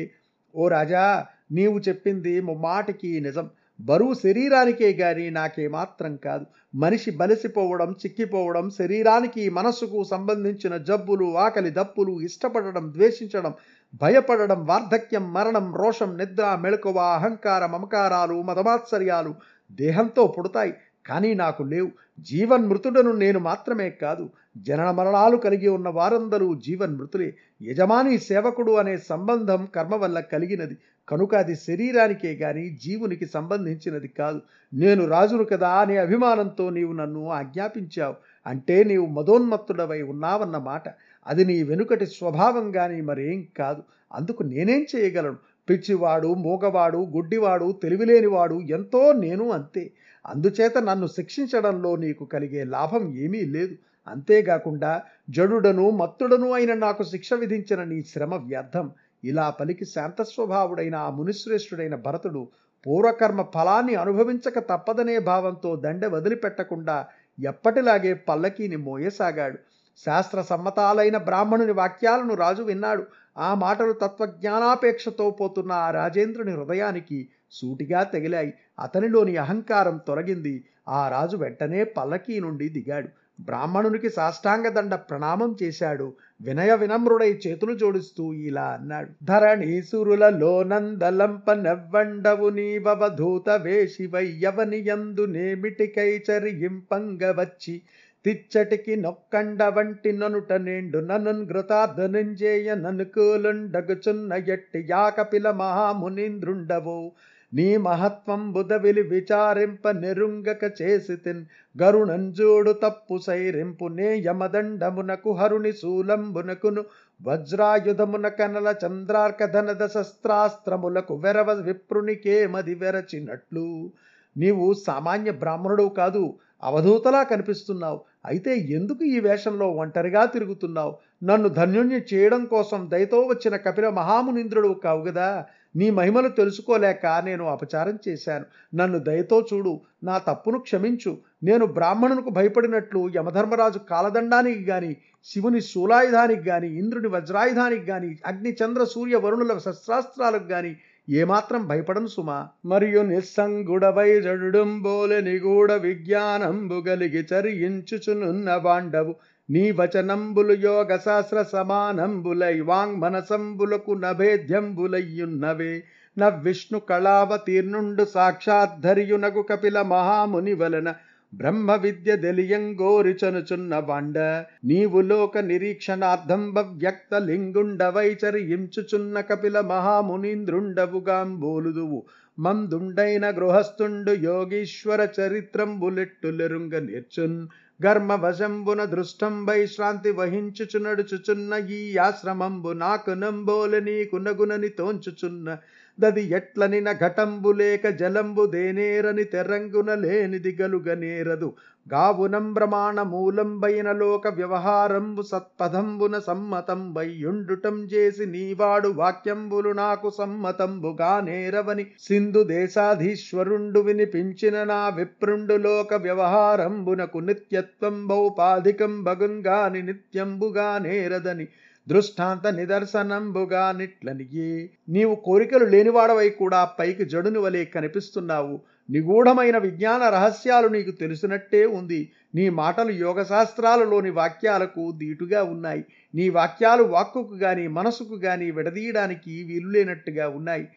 ఓ 0.55 0.67
రాజా 0.67 1.03
నీవు 1.51 1.79
చెప్పింది 1.79 2.41
ముమ్మాటికి 2.41 3.19
నిజం. 3.19 3.47
బరువు 3.79 4.13
శరీరానికే 4.13 4.89
గాని 4.93 5.31
నాకేమాత్రం 5.31 6.15
కాదు. 6.15 6.45
మనిషి 6.75 7.11
బలిసిపోవడం 7.11 7.95
చిక్కిపోవడం 8.01 8.69
శరీరానికి 8.69 9.49
మనస్సుకు 9.49 10.03
సంబంధించిన 10.03 10.77
జబ్బులు 10.77 11.37
ఆకలి 11.37 11.69
దప్పులు 11.69 12.21
ఇష్టపడడం 12.21 12.93
ద్వేషించడం 12.93 13.53
భయపడడం 14.01 14.65
వార్ధక్యం 14.65 15.33
మరణం 15.33 15.75
రోషం 15.75 16.17
నిద్ర 16.17 16.57
మెళకువ 16.61 16.99
అహంకార 16.99 17.65
మమకారాలు 17.65 18.41
మతమాత్సర్యాలు 18.41 19.35
దేహంతో 19.71 20.35
పుడతాయి. 20.37 20.73
కానీ 21.05 21.33
నాకు 21.33 21.63
లేవు. 21.63 21.91
జీవన్మృతుడను 22.19 23.11
నేను 23.11 23.39
మాత్రమే 23.39 23.89
కాదు. 23.89 24.29
జనన 24.57 24.91
మరణాలు 24.91 25.37
కలిగి 25.37 25.67
ఉన్న 25.67 25.89
వారందరూ 25.89 26.55
జీవన్మృతులే 26.55 27.33
యజమాని 27.61 28.17
సేవకుడు 28.19 28.71
అనే 28.71 28.97
సంబంధం 28.97 29.67
కర్మ 29.75 29.95
వల్ల 29.95 30.19
కలిగినది. 30.19 30.77
కనుక 31.09 31.35
అది 31.35 31.55
శరీరానికే 31.55 32.33
గాని 32.33 32.69
జీవునికి 32.69 33.25
సంబంధించినది 33.25 34.07
కాదు. 34.07 34.41
నేను 34.73 35.07
రాజును 35.07 35.43
కదా 35.43 35.69
అనే 35.69 35.97
అభిమానంతో 35.97 36.69
నీవు 36.69 36.93
నన్ను 36.93 37.29
ఆజ్ఞాపించావు. 37.29 38.15
అంటే 38.47 38.83
నీవు 38.83 39.05
మదోన్మత్తుడవై 39.05 40.01
ఉన్నావన్నమాట. 40.01 40.83
అది 41.27 41.45
నీ 41.45 41.63
వెనుకటి 41.63 42.05
స్వభావం 42.05 42.71
కానీ 42.71 43.01
మరేం 43.01 43.47
కాదు. 43.57 43.83
అందుకు 44.13 44.43
నేనేం 44.43 44.85
చేయగలను? 44.95 45.37
పిచ్చివాడు 45.69 46.27
మూగవాడు 46.27 46.97
గుడ్డివాడు 46.97 47.79
తెలివిలేనివాడు 47.83 48.55
ఎంతో 48.55 49.13
నేను 49.13 49.49
అంతే. 49.49 49.91
అందుచేత 50.27 50.77
నన్ను 50.77 51.07
శిక్షించడంలో 51.07 51.95
నీకు 51.95 52.25
కలిగే 52.25 52.63
లాభం 52.63 53.13
ఏమీ 53.17 53.41
లేదు. 53.41 53.75
అంతేకాకుండా 54.07 55.01
జడుడను 55.29 55.89
మత్తుడను 55.89 56.51
అయిన 56.51 56.73
నాకు 56.73 57.03
శిక్ష 57.03 57.33
విధించిన 57.33 57.83
నీ 57.83 58.03
శ్రమ 58.03 58.35
వ్యర్థం. 58.35 58.91
ఇలా 59.23 59.49
పలికి 59.49 59.85
శాంతస్వభావుడైన 59.85 60.95
ఆ 60.95 61.09
మునిశ్రేష్ఠుడైన 61.09 61.95
భరతుడు 61.95 62.47
పూర్వకర్మ 62.87 63.41
ఫలాన్ని 63.41 63.95
అనుభవించక 63.95 64.59
తప్పదనే 64.59 65.19
భావంతో 65.19 65.75
దండె 65.75 66.07
వదిలిపెట్టకుండా 66.07 67.07
ఎప్పటిలాగే 67.43 68.13
పల్లకీని 68.13 68.75
మోయసాగాడు. 68.75 69.59
శాస్త్ర 69.97 70.41
సమ్మతాలైన 70.41 71.17
బ్రాహ్మణుని 71.17 71.71
వాక్యాలను 71.71 72.33
రాజు 72.35 72.63
విన్నాడు. 72.63 73.05
ఆ 73.37 73.53
మాటలు 73.53 73.91
తత్వజ్ఞానాపేక్షతో 73.91 75.29
పోతున్న 75.31 75.71
ఆ 75.71 75.91
రాజేంద్రుని 75.91 76.51
హృదయానికి 76.51 77.27
సూటిగా 77.51 78.03
తగిలాయి. 78.03 78.53
అతనిలోని 78.79 79.37
అహంకారం 79.37 79.99
తొలగింది. 80.07 80.63
ఆ 80.89 81.09
రాజు 81.09 81.37
వెంటనే 81.37 81.83
పల్లకీ 81.83 82.39
నుండి 82.39 82.69
దిగాడు. 82.69 83.07
బ్రాహ్మణునికి 83.39 84.09
సాష్టాంగదండ 84.09 84.95
ప్రణామం 84.95 85.55
చేశాడు. 85.63 86.13
వినయ 86.41 86.75
వినమ్రుడై 86.75 87.39
చేతులు 87.47 87.73
జోడిస్తూ 87.73 88.33
ఇలా 88.33 88.63
అన్నాడు. 88.63 89.09
ధరణీసురులలో 89.23 90.63
నందలంప 90.63 91.51
నెవ్వండవు 91.51 92.49
నీవవధూత 92.49 93.49
వేషివయ్యవని 93.49 94.79
యందు 94.87 95.25
నేమిటికై 95.25 96.23
చరింపంగ 96.31 97.39
వచ్చి 97.39 97.81
తిచ్చటికి 98.25 98.95
నొక్కండ 98.95 99.63
వంటి 99.63 100.11
ననుట 100.11 100.53
నిండు 100.53 100.97
నను 100.99 101.45
ఘృతార్థనుంజేయ 101.45 102.75
ననుకూలుండగుచున్న 102.75 104.33
ఎట్టి 104.47 104.87
యాకపిల 104.89 105.51
మహామునీంద్రుండవు. 105.51 107.11
నీ 107.53 107.77
మహత్వం 107.77 108.51
బుధవిలి 108.51 109.01
విచారింప 109.01 109.89
నెరుంగక 109.89 110.71
చేసి 110.81 111.15
తిన్ 111.15 111.45
గరుణంజూడు 111.81 112.71
తప్పు 112.71 113.17
సైరింపు 113.17 113.85
నే 113.85 114.23
యమదండమునకు 114.27 115.33
హరుని 115.33 115.71
శూలంబునకును 115.71 116.83
వజ్రాయుధమున 117.21 118.27
కనల 118.27 118.75
చంద్రార్క 118.85 119.45
ధనద 119.45 119.85
శస్త్రాస్త్రములకు 119.85 121.15
వెరవ 121.15 121.51
విప్రునికేమది 121.51 122.75
వెరచినట్లు. 122.75 123.91
నీవు 124.37 124.73
సామాన్య 124.87 125.31
బ్రాహ్మణుడు 125.31 125.83
కాదు 125.83 126.33
అవధూతలా 126.63 127.23
కనిపిస్తున్నావు. 127.23 127.99
అయితే 128.25 128.57
ఎందుకు 128.57 129.03
ఈ 129.03 129.19
వేషంలో 129.19 129.67
ఒంటరిగా 129.71 130.25
తిరుగుతున్నావు? 130.25 130.93
నన్ను 131.23 131.49
ధన్యుణ్ణి 131.49 131.99
చేయడం 132.13 132.45
కోసం 132.45 132.89
దయతో 132.91 133.19
వచ్చిన 133.21 133.55
కపిల 133.55 133.89
మహామునింద్రుడు 133.89 134.71
కావు 134.83 135.01
కదా 135.01 135.45
నీ 135.75 135.89
మహిమలు 135.89 136.29
తెలుసుకోలేక 136.29 137.05
నేను 137.25 137.45
అపచారం 137.45 137.99
చేశాను. 138.07 138.45
నన్ను 138.75 138.99
దయతో 138.99 139.37
చూడు 139.53 139.73
నా 140.03 140.17
తప్పును 140.17 140.59
క్షమించు. 140.59 141.17
నేను 141.43 141.65
బ్రాహ్మణునికి 141.65 142.29
భయపడినట్లు 142.29 143.11
యమధర్మరాజు 143.15 143.79
కాలదండానికి 143.79 144.63
గాని 144.63 144.91
శివుని 145.23 145.61
శూలాయుధానికి 145.61 146.49
గాని 146.49 146.67
ఇంద్రుని 146.77 147.07
వజ్రాయుధానికి 147.07 147.91
గాని 147.91 148.17
అగ్ని 148.25 148.51
చంద్ర 148.51 148.83
సూర్య 148.83 149.15
వరుణుల 149.15 149.57
శస్త్రాస్త్రాలకు 149.57 150.43
గాని 150.43 150.75
ఏమాత్రం 151.07 151.67
భయపడను 151.67 152.07
సుమా. 152.07 152.37
మరియు 152.65 153.01
నిస్సంగుడవై 153.01 154.21
జడుంబోలె 154.21 155.21
నిగూఢ 155.21 155.71
విజ్ఞానంబు 155.71 156.83
గలిగి 156.87 157.25
చరించుచునున్న 157.33 158.61
వాండవు 158.63 159.13
నీ 159.49 159.71
వచనంబులు 159.71 160.53
యోగ 160.53 160.97
శాస్త్ర 160.97 161.43
సమానంబులై 161.43 162.59
వాంగ్మనసంబులకు 162.61 163.91
నభేద్యంబులయ్యున్నవే. 163.91 165.73
న 166.17 166.27
విష్ణు 166.43 166.79
కళావతీర్ణుండు 166.79 168.03
సాక్షాద్ధర్యునగు 168.05 169.41
కపిల 169.41 169.81
మహాముని 169.81 170.53
వలన 170.53 170.89
బ్రహ్మ 171.33 171.75
విద్య 171.75 172.15
దెలియంగోరిచనుచున్న 172.15 173.79
వాండ 173.87 174.43
నీవు 174.63 175.01
లోక 175.01 175.37
నిరీక్షణార్థంబ 175.47 176.59
వ్యక్త 176.75 177.15
లింగుండవై 177.25 178.17
చరించుచున్న 178.21 179.21
కపిల 179.21 179.59
మహామునీంద్రుండవుగాంబోలుదువు 179.69 182.05
మందుండైన 182.37 183.31
గృహస్థుండు 183.31 184.11
యోగీశ్వర 184.25 185.07
చరిత్రంబులెట్టులెరుంగ 185.17 186.85
నేర్చున్ 186.85 187.47
గర్మవశంబున 187.79 188.91
దృష్టంబై 188.91 189.65
శ్రాంతి 189.65 190.11
వహించుచునడుచుచున్న 190.11 191.71
ఈ 191.71 191.97
ఆశ్రమంబు 191.99 192.79
నాకు 192.79 193.17
నంబోల 193.17 193.83
నీకు 193.83 194.17
నగునని 194.17 194.69
తోంచుచున్న 194.77 195.57
దది 195.99 196.23
ఎట్లనిన 196.31 196.89
ఘటంబు 196.99 197.51
లేక 197.57 197.87
జలంబు 197.99 198.43
దేనేరని 198.53 199.25
తెరంగున 199.31 199.91
లేనిది 200.01 200.51
గలుగనేరదు 200.57 201.49
గావునం 201.87 202.45
ప్రమాణ 202.53 202.97
మూలంబైన 203.09 203.89
లోక 203.93 204.27
వ్యవహారంబు 204.37 205.23
సత్పథంబున 205.23 206.15
సమ్మతంబయ్యుండుటం 206.19 207.75
చేసి 207.91 208.25
నీవాడు 208.27 208.89
వాక్యంబులు 208.95 209.71
నాకు 209.75 210.09
సమ్మతంబుగా 210.11 211.11
నేరవని 211.21 211.85
సింధు 212.01 212.41
దేశాధీశ్వరుండు 212.51 213.81
వినిపించిన 213.81 214.63
నా 214.63 214.81
విప్రుండు 214.95 215.57
లోక 215.61 215.93
వ్యవహారంబునకు 216.05 217.21
నిత్యత్వం 217.25 217.99
బౌపాధికం 218.07 218.95
భగంగాని 219.03 219.83
నిత్యంబుగా 219.83 220.67
నేరదని 220.79 221.47
దృష్టాంత 221.87 222.47
నిదర్శనంబుగా 222.47 223.71
నిట్లనియే. 223.71 224.69
నీవు 224.89 225.15
కోరికలు 225.15 225.65
లేనివాడవై 225.65 226.29
కూడా 226.29 226.69
పైకి 226.79 227.05
జడుని 227.05 227.39
వలె 227.39 227.65
కనిపిస్తున్నావు. 227.65 228.61
నిగూఢమైన 228.89 229.57
విజ్ఞాన 229.57 230.09
రహస్యాలు 230.09 230.67
నీకు 230.67 230.91
తెలిసినట్టే 230.91 231.65
ఉంది. 231.65 232.11
నీ 232.35 232.49
మాటలు 232.49 232.91
యోగశాస్త్రాలలోని 232.91 234.09
వాక్యాలకు 234.09 234.91
దీటుగా 234.97 235.43
ఉన్నాయి. 235.43 235.85
నీ 236.15 236.29
వాక్యాలు 236.29 236.83
వాక్కుకు 236.83 237.35
గాని 237.35 237.67
మనసుకు 237.67 238.15
గాని 238.15 238.51
విడదీయడానికి 238.51 239.43
వీలు 239.43 239.69
లేనట్టుగా 239.69 240.27
ఉన్నాయి. 240.29 240.67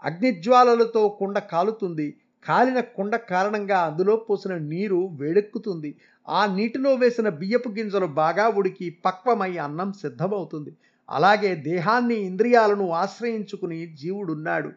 అగ్నిజ్వాలలతో 0.01 1.01
కుండ 1.19 1.37
కాలుతుంది. 1.39 2.07
కాలిన 2.45 2.79
కుండ 2.95 3.15
కారణంగా 3.15 3.79
అందులో 3.79 4.15
పోసిన 4.29 4.53
నీరు 4.71 5.09
వేడెక్కుతుంది. 5.19 5.91
ఆ 6.29 6.41
నీటిలో 6.55 6.91
వేసిన 6.93 7.29
బియ్యపు 7.29 7.69
గింజలు 7.69 8.05
బాగా 8.05 8.45
ఉడికి 8.49 8.87
పక్వమై 9.05 9.51
అన్నం 9.57 9.93
సిద్ధమవుతుంది. 9.93 10.71
అలాగే 11.09 11.55
దేహాన్ని 11.55 12.17
ఇంద్రియాలను 12.21 12.89
ఆశ్రయించుకుని 12.91 13.79
జీవుడున్నాడు. 14.01 14.69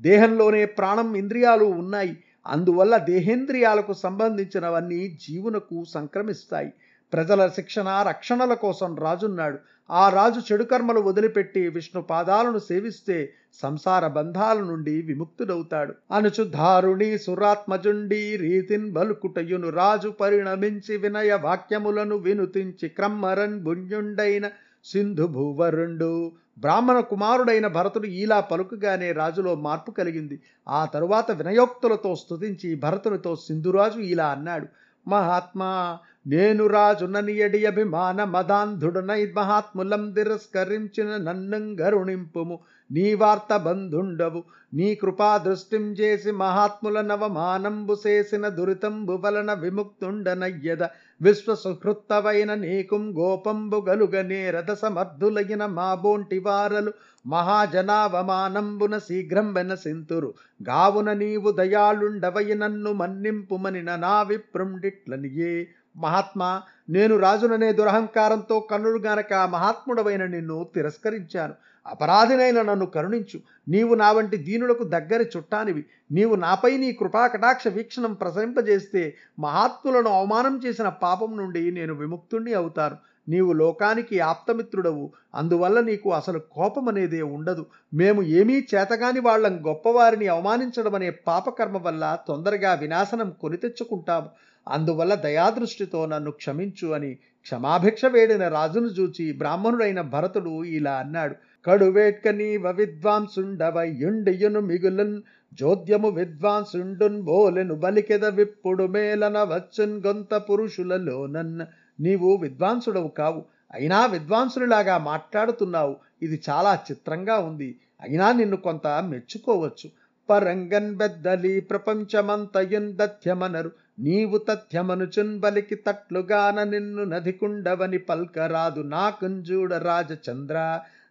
దేహంలోనే 0.00 0.62
ప్రాణం 0.78 1.14
ఇంద్రియాలు 1.14 1.64
ఉన్నాయి. 1.64 2.14
అందువల్ల 2.46 2.96
దేహేంద్రియాలకు 2.96 3.92
సంబంధించినవన్నీ 3.92 5.00
జీవునకు 5.22 5.84
సంక్రమిస్తాయి. 5.94 6.70
ప్రజల 7.12 7.46
శిక్షణ 7.46 7.88
రక్షణల 8.08 8.54
కోసం 8.54 8.96
రాజున్నాడు. 8.96 9.58
ఆ 9.90 10.08
రాజు 10.08 10.52
చెడు 10.52 10.64
కర్మలు 10.64 11.00
వదిలిపెట్టి 11.00 11.68
విష్ణు 11.68 12.02
పాదాలను 12.02 12.58
సేవిస్తే 12.58 13.32
సంసార 13.54 14.06
బంధాల 14.06 14.58
నుండి 14.58 15.02
విముక్తుడవుతాడు. 15.02 15.94
అనుచు 16.12 16.44
దారుణి 16.44 17.18
సురాత్మజుండి 17.18 18.36
రీతిన్ 18.36 18.92
బలుకుటయును 18.92 19.68
రాజు 19.70 20.08
పరిణమించి 20.08 20.96
వినయ 20.96 21.38
వాక్యములను 21.42 22.16
వినుతించి 22.16 22.88
క్రమ్మరన్ 22.88 23.60
భుంజుండైన 23.60 24.50
సింధు 24.84 25.26
భూవరుండు 25.26 26.32
బ్రాహ్మణ 26.58 27.00
కుమారుడైన 27.00 27.66
భరతుడు 27.66 28.06
ఇలా 28.06 28.40
పలుకుగానే 28.40 29.12
రాజులో 29.12 29.54
మార్పు 29.54 29.90
కలిగింది. 29.90 30.40
ఆ 30.68 30.84
తరువాత 30.84 31.30
వినయోక్తులతో 31.30 32.16
స్తుతించి 32.16 32.74
భరతునితో 32.74 33.36
సింధురాజు 33.36 33.98
ఇలా 33.98 34.26
అన్నాడు. 34.26 34.66
మహాత్మా 35.08 35.98
నేను 36.26 36.66
రాజుననియడి 36.66 37.66
అభిమాన 37.66 38.24
మదాంధుడనై 38.24 39.32
మహాత్ములం 39.36 40.12
తిరస్కరించిన 40.12 41.16
నన్ను 41.16 41.58
గరుణింపుము 41.82 42.56
నీ 42.90 43.14
వార్త 43.14 43.56
బంధుండవు 43.56 44.40
నీ 44.74 44.94
కృపా 44.94 45.38
దృష్టిం 45.38 45.84
చేసి 45.92 46.30
మహాత్ముల 46.30 47.00
నవమానంబు 47.00 47.96
చేసిన 48.06 48.48
దురితంబు 48.48 49.14
వలన 49.24 49.52
విముక్తుండనయ్యద. 49.52 50.82
విశ్వసుహృత్తవైన 51.22 52.54
నీకుం 52.54 53.14
గోపంబు 53.18 53.86
గలుగనే 53.88 54.50
రథ 54.50 54.72
సమర్థులైన 54.72 55.66
మాబోంటి 55.66 56.38
వారలు 56.38 56.92
మహాజనావమానంబున 57.26 58.98
శీఘ్రం 58.98 59.54
వెనసింతురు 59.54 60.34
గావున 60.62 61.12
నీవు 61.12 61.50
దయాళుండవయి 61.50 62.54
నన్ను 62.54 62.92
మన్నింపుమని 62.92 63.82
నా 63.82 64.22
విప్రుండిట్లనియే. 64.22 65.68
మహాత్మా 65.96 66.62
నేను 66.90 67.16
రాజుననే 67.16 67.72
దురహంకారంతో 67.72 68.60
కన్నులుగానక 68.60 69.34
మహాత్ముడవైన 69.34 70.26
నిన్ను 70.26 70.66
తిరస్కరించాను. 70.74 71.54
అపరాధినైన 71.90 72.62
నన్ను 72.62 72.86
కరుణించు. 72.86 73.40
నీవు 73.68 73.94
నా 73.94 74.12
వంటి 74.12 74.36
దీనులకు 74.36 74.84
దగ్గరి 74.84 75.30
చుట్టానివి. 75.36 75.84
నీవు 76.12 76.34
నాపై 76.34 76.76
నీ 76.76 76.92
కృపాకటాక్ష 76.92 77.68
వీక్షణం 77.68 78.14
ప్రసరింపజేస్తే 78.14 79.14
మహాత్ములను 79.38 80.10
అవమానం 80.10 80.60
చేసిన 80.66 80.88
పాపం 80.88 81.36
నుండి 81.36 81.70
నేను 81.70 81.94
విముక్తుణ్ణి 81.94 82.54
అవుతాను. 82.54 82.96
నీవు 83.28 83.52
లోకానికి 83.52 84.20
ఆప్తమిత్రుడవు. 84.20 85.12
అందువల్ల 85.34 85.80
నీకు 85.80 86.12
అసలు 86.12 86.38
కోపం 86.38 86.88
అనేదే 86.88 87.22
ఉండదు. 87.22 87.66
మేము 87.94 88.22
ఏమీ 88.22 88.66
చేతగాని 88.74 89.20
వాళ్ళం 89.20 89.66
గొప్పవారిని 89.66 90.28
అవమానించడం 90.28 90.94
అనే 90.94 91.10
పాపకర్మ 91.10 91.78
వల్ల 91.78 92.18
తొందరగా 92.28 92.74
వినాశనం 92.74 93.30
కొని 93.40 93.56
తెచ్చుకుంటాము. 93.56 94.28
అందువల్ల 94.68 95.14
దయాదృష్టితో 95.14 96.06
నన్ను 96.06 96.30
క్షమించు 96.30 96.88
అని 96.88 97.14
క్షమాభిక్ష 97.14 98.04
వేడిన 98.04 98.48
రాజును 98.48 98.86
చూచి 98.86 99.32
బ్రాహ్మణుడైన 99.32 100.00
భరతుడు 100.00 100.64
ఇలా 100.64 100.92
అన్నాడు. 100.92 101.34
కడువేట్క 101.66 102.28
నీవ 102.28 102.70
విద్వాంసుండవయుండియును 102.70 104.60
మిగులున్ 104.60 105.22
జోద్యము 105.54 106.08
విద్వాంసుండున్ 106.08 107.22
బోలెను 107.22 107.74
బలికెద 107.74 108.24
విప్పుడు 108.24 108.84
మేలన 108.84 109.38
వచ్చున్ 109.38 110.02
గొంత 110.06 110.34
పురుషులలోనన్. 110.34 111.60
నీవు 112.00 112.36
విద్వాంసుడవు 112.36 113.08
కావు. 113.08 113.44
అయినా 113.74 114.06
విద్వాంసునిలాగా 114.06 114.98
మాట్లాడుతున్నావు. 114.98 115.96
ఇది 116.22 116.42
చాలా 116.50 116.78
చిత్రంగా 116.90 117.38
ఉంది. 117.38 117.80
అయినా 118.08 118.32
నిన్ను 118.32 118.56
కొంత 118.56 118.86
మెచ్చుకోవచ్చు. 118.86 120.05
పరంగన్ 120.30 120.96
బెద్దలి 120.96 121.60
ప్రపంచమంతయున్ 121.60 122.92
దత్యమనరు 122.96 123.70
నీవు 123.98 124.38
తథ్యమనుచున్ 124.38 125.38
బలికి 125.38 125.74
తట్లుగాన 125.74 126.64
నిన్ను 126.64 127.04
నదికుండవని 127.04 127.98
పల్కరాదు 127.98 128.80
నాకుంజూడ 128.80 129.74
రాజచంద్ర. 129.74 130.56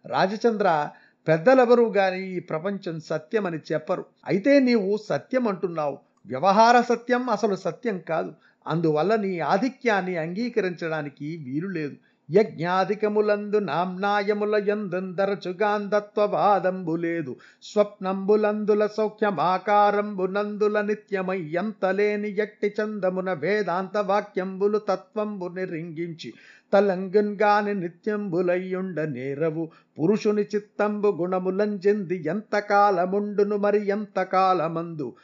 రాజచంద్ర 0.06 0.88
పెద్దలెవరూ 1.28 1.92
గాని 1.92 2.20
ఈ 2.36 2.40
ప్రపంచం 2.40 3.00
సత్యమని 3.00 3.58
చెప్పరు. 3.72 4.04
అయితే 4.26 4.60
నీవు 4.60 4.98
సత్యం 5.08 5.48
అంటున్నావు 5.48 5.98
వ్యవహార 6.26 6.80
సత్యం 6.80 7.30
అసలు 7.30 7.56
సత్యం 7.56 7.98
కాదు. 7.98 8.32
అందువల్ల 8.66 9.16
నీ 9.16 9.38
ఆధిక్యాన్ని 9.38 10.16
అంగీకరించడానికి 10.16 11.36
వీలు 11.36 11.68
లేదు. 11.68 11.96
యజ్ఞాధికములందు 12.28 13.58
నామ్నాయముల 13.58 14.64
యందుందరచుగాంధత్వవాదంబు 14.68 16.96
లేదు 16.96 17.36
స్వప్నంబులందుల 17.62 18.88
సౌఖ్యమాకారంబునందుల 18.96 20.80
నిత్యమై 20.80 21.38
ఎంతలేని 21.38 22.38
ఎట్టి 22.38 22.68
చందమున 22.68 23.32
వేదాంత 23.32 23.98
వాక్యంబులు 23.98 24.78
తత్వంబు 24.78 25.48
నిరింగించి 25.48 26.34
తలంగున్గాని 26.72 27.74
నిత్యంబులయ్యుండ 27.74 29.00
నేరవు. 29.00 29.70
పురుషుని 29.98 30.42
చిత్తంబు 30.42 31.16
గుణములంజెంది 31.20 32.26
ఎంతకాలముండును 32.26 33.56
మరి 33.56 33.88
ఎంతకాలమందు? 33.88 35.14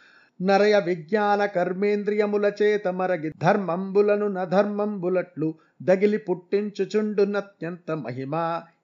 నరయ 0.40 0.80
విజ్ఞాన 0.84 1.46
కర్మేంద్రియముల 1.46 2.52
చేత 2.62 2.88
మరగి 2.88 3.32
ధర్మంబులను 3.42 4.28
నధర్మంబులట్లు 4.28 5.54
దగిలి 5.82 6.18
పుట్టించుచుండునత్యంత 6.18 7.90
మహిమ. 7.90 8.34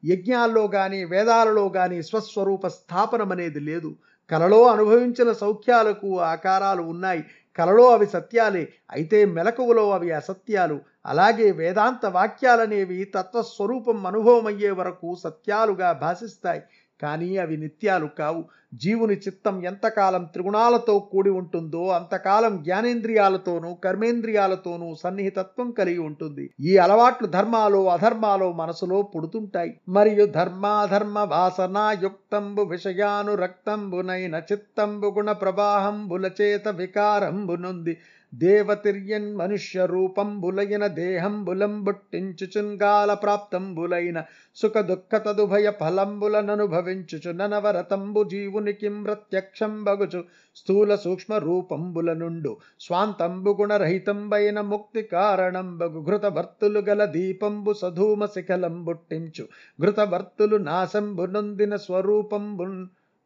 యజ్ఞాల్లో 0.04 0.66
కానీ 0.68 1.04
వేదాలలో 1.04 1.68
కానీ 1.68 2.02
స్వస్వరూప 2.02 2.66
స్థాపనమనేది 2.66 3.60
లేదు. 3.60 3.90
కలలో 4.30 4.66
అనుభవించిన 4.66 5.32
సౌఖ్యాలకు 5.32 6.18
ఆకారాలు 6.20 6.82
ఉన్నాయి. 6.82 7.22
కలలో 7.58 7.90
అవి 7.90 8.06
సత్యాలే. 8.06 8.64
అయితే 8.90 9.24
మెలకువలో 9.26 9.90
అవి 9.90 10.10
అసత్యాలు. 10.12 10.76
అలాగే 11.06 11.50
వేదాంత 11.50 12.06
వాక్యాలనేవి 12.06 13.04
తత్వస్వరూపం 13.04 14.06
అనుభవమయ్యే 14.06 14.70
వరకు 14.70 15.16
సత్యాలుగా 15.24 15.92
భాషిస్తాయి 15.92 16.62
కానీ 17.02 17.36
అవి 17.36 17.56
నిత్యాలు 17.56 18.06
కావు. 18.18 18.44
జీవుని 18.74 19.14
చిత్తం 19.14 19.64
ఎంతకాలం 19.64 20.24
త్రిగుణాలతో 20.24 20.98
కూడి 20.98 21.30
ఉంటుందో 21.30 21.88
అంతకాలం 21.88 22.62
జ్ఞానేంద్రియాలతోనూ 22.62 23.74
కర్మేంద్రియాలతోనూ 23.74 24.94
సన్నిహితత్వం 24.94 25.70
కలిగి 25.70 25.98
ఉంటుంది. 25.98 26.50
ఈ 26.60 26.76
అలవాట్లు 26.76 27.26
ధర్మాలు 27.26 27.90
అధర్మాలు 27.90 28.52
మనసులో 28.52 29.02
పుడుతుంటాయి. 29.02 29.80
మరియు 29.88 30.26
ధర్మాధర్మ 30.26 31.18
వాసన 31.18 31.96
యుక్తంబు 32.02 32.62
విషయాను 32.62 33.34
రక్తంబునైన 33.34 34.42
చిత్తంబు 34.52 35.06
గుణ 35.06 35.32
ప్రవాహంబుల 35.32 36.30
చేత 36.40 36.68
వికారంబునుంది 36.68 37.96
దేవతిర్యన్ 38.32 39.28
మనుష్య 39.36 39.86
రూపంబులైన 39.86 40.84
దేహంబులం 40.96 41.74
బుట్టించుచున్గాల 41.84 43.10
ప్రాప్తంబులైన 43.14 44.18
సుఖ 44.56 44.78
దుఃఖ 44.88 45.16
తదుభయ 45.16 45.68
ఫలంబులననుభవించుచు 45.80 47.32
ననవరతంబు 47.32 48.22
జీవునికి 48.24 48.90
ప్రత్యక్షం 49.04 49.74
బగుచు 49.84 50.20
స్థూల 50.56 50.94
సూక్ష్మ 50.96 51.34
రూపంబుల 51.38 52.12
నుండు 52.14 52.52
స్వాంతంబు 52.80 53.52
గుణరహితంబైన 53.58 54.60
ముక్తి 54.68 55.02
కారణం 55.12 55.68
బగు 55.78 56.00
ఘృతభర్తులు 56.02 56.80
గల 56.80 57.04
దీపంబు 57.10 57.72
సధూమ 57.72 58.24
శిఖలం 58.26 58.76
బుట్టించు 58.84 59.46
ఘృతభర్తులు 59.78 60.58
నాశంబు 60.64 61.26
నొందిన 61.32 61.76
స్వరూపంబు 61.76 62.66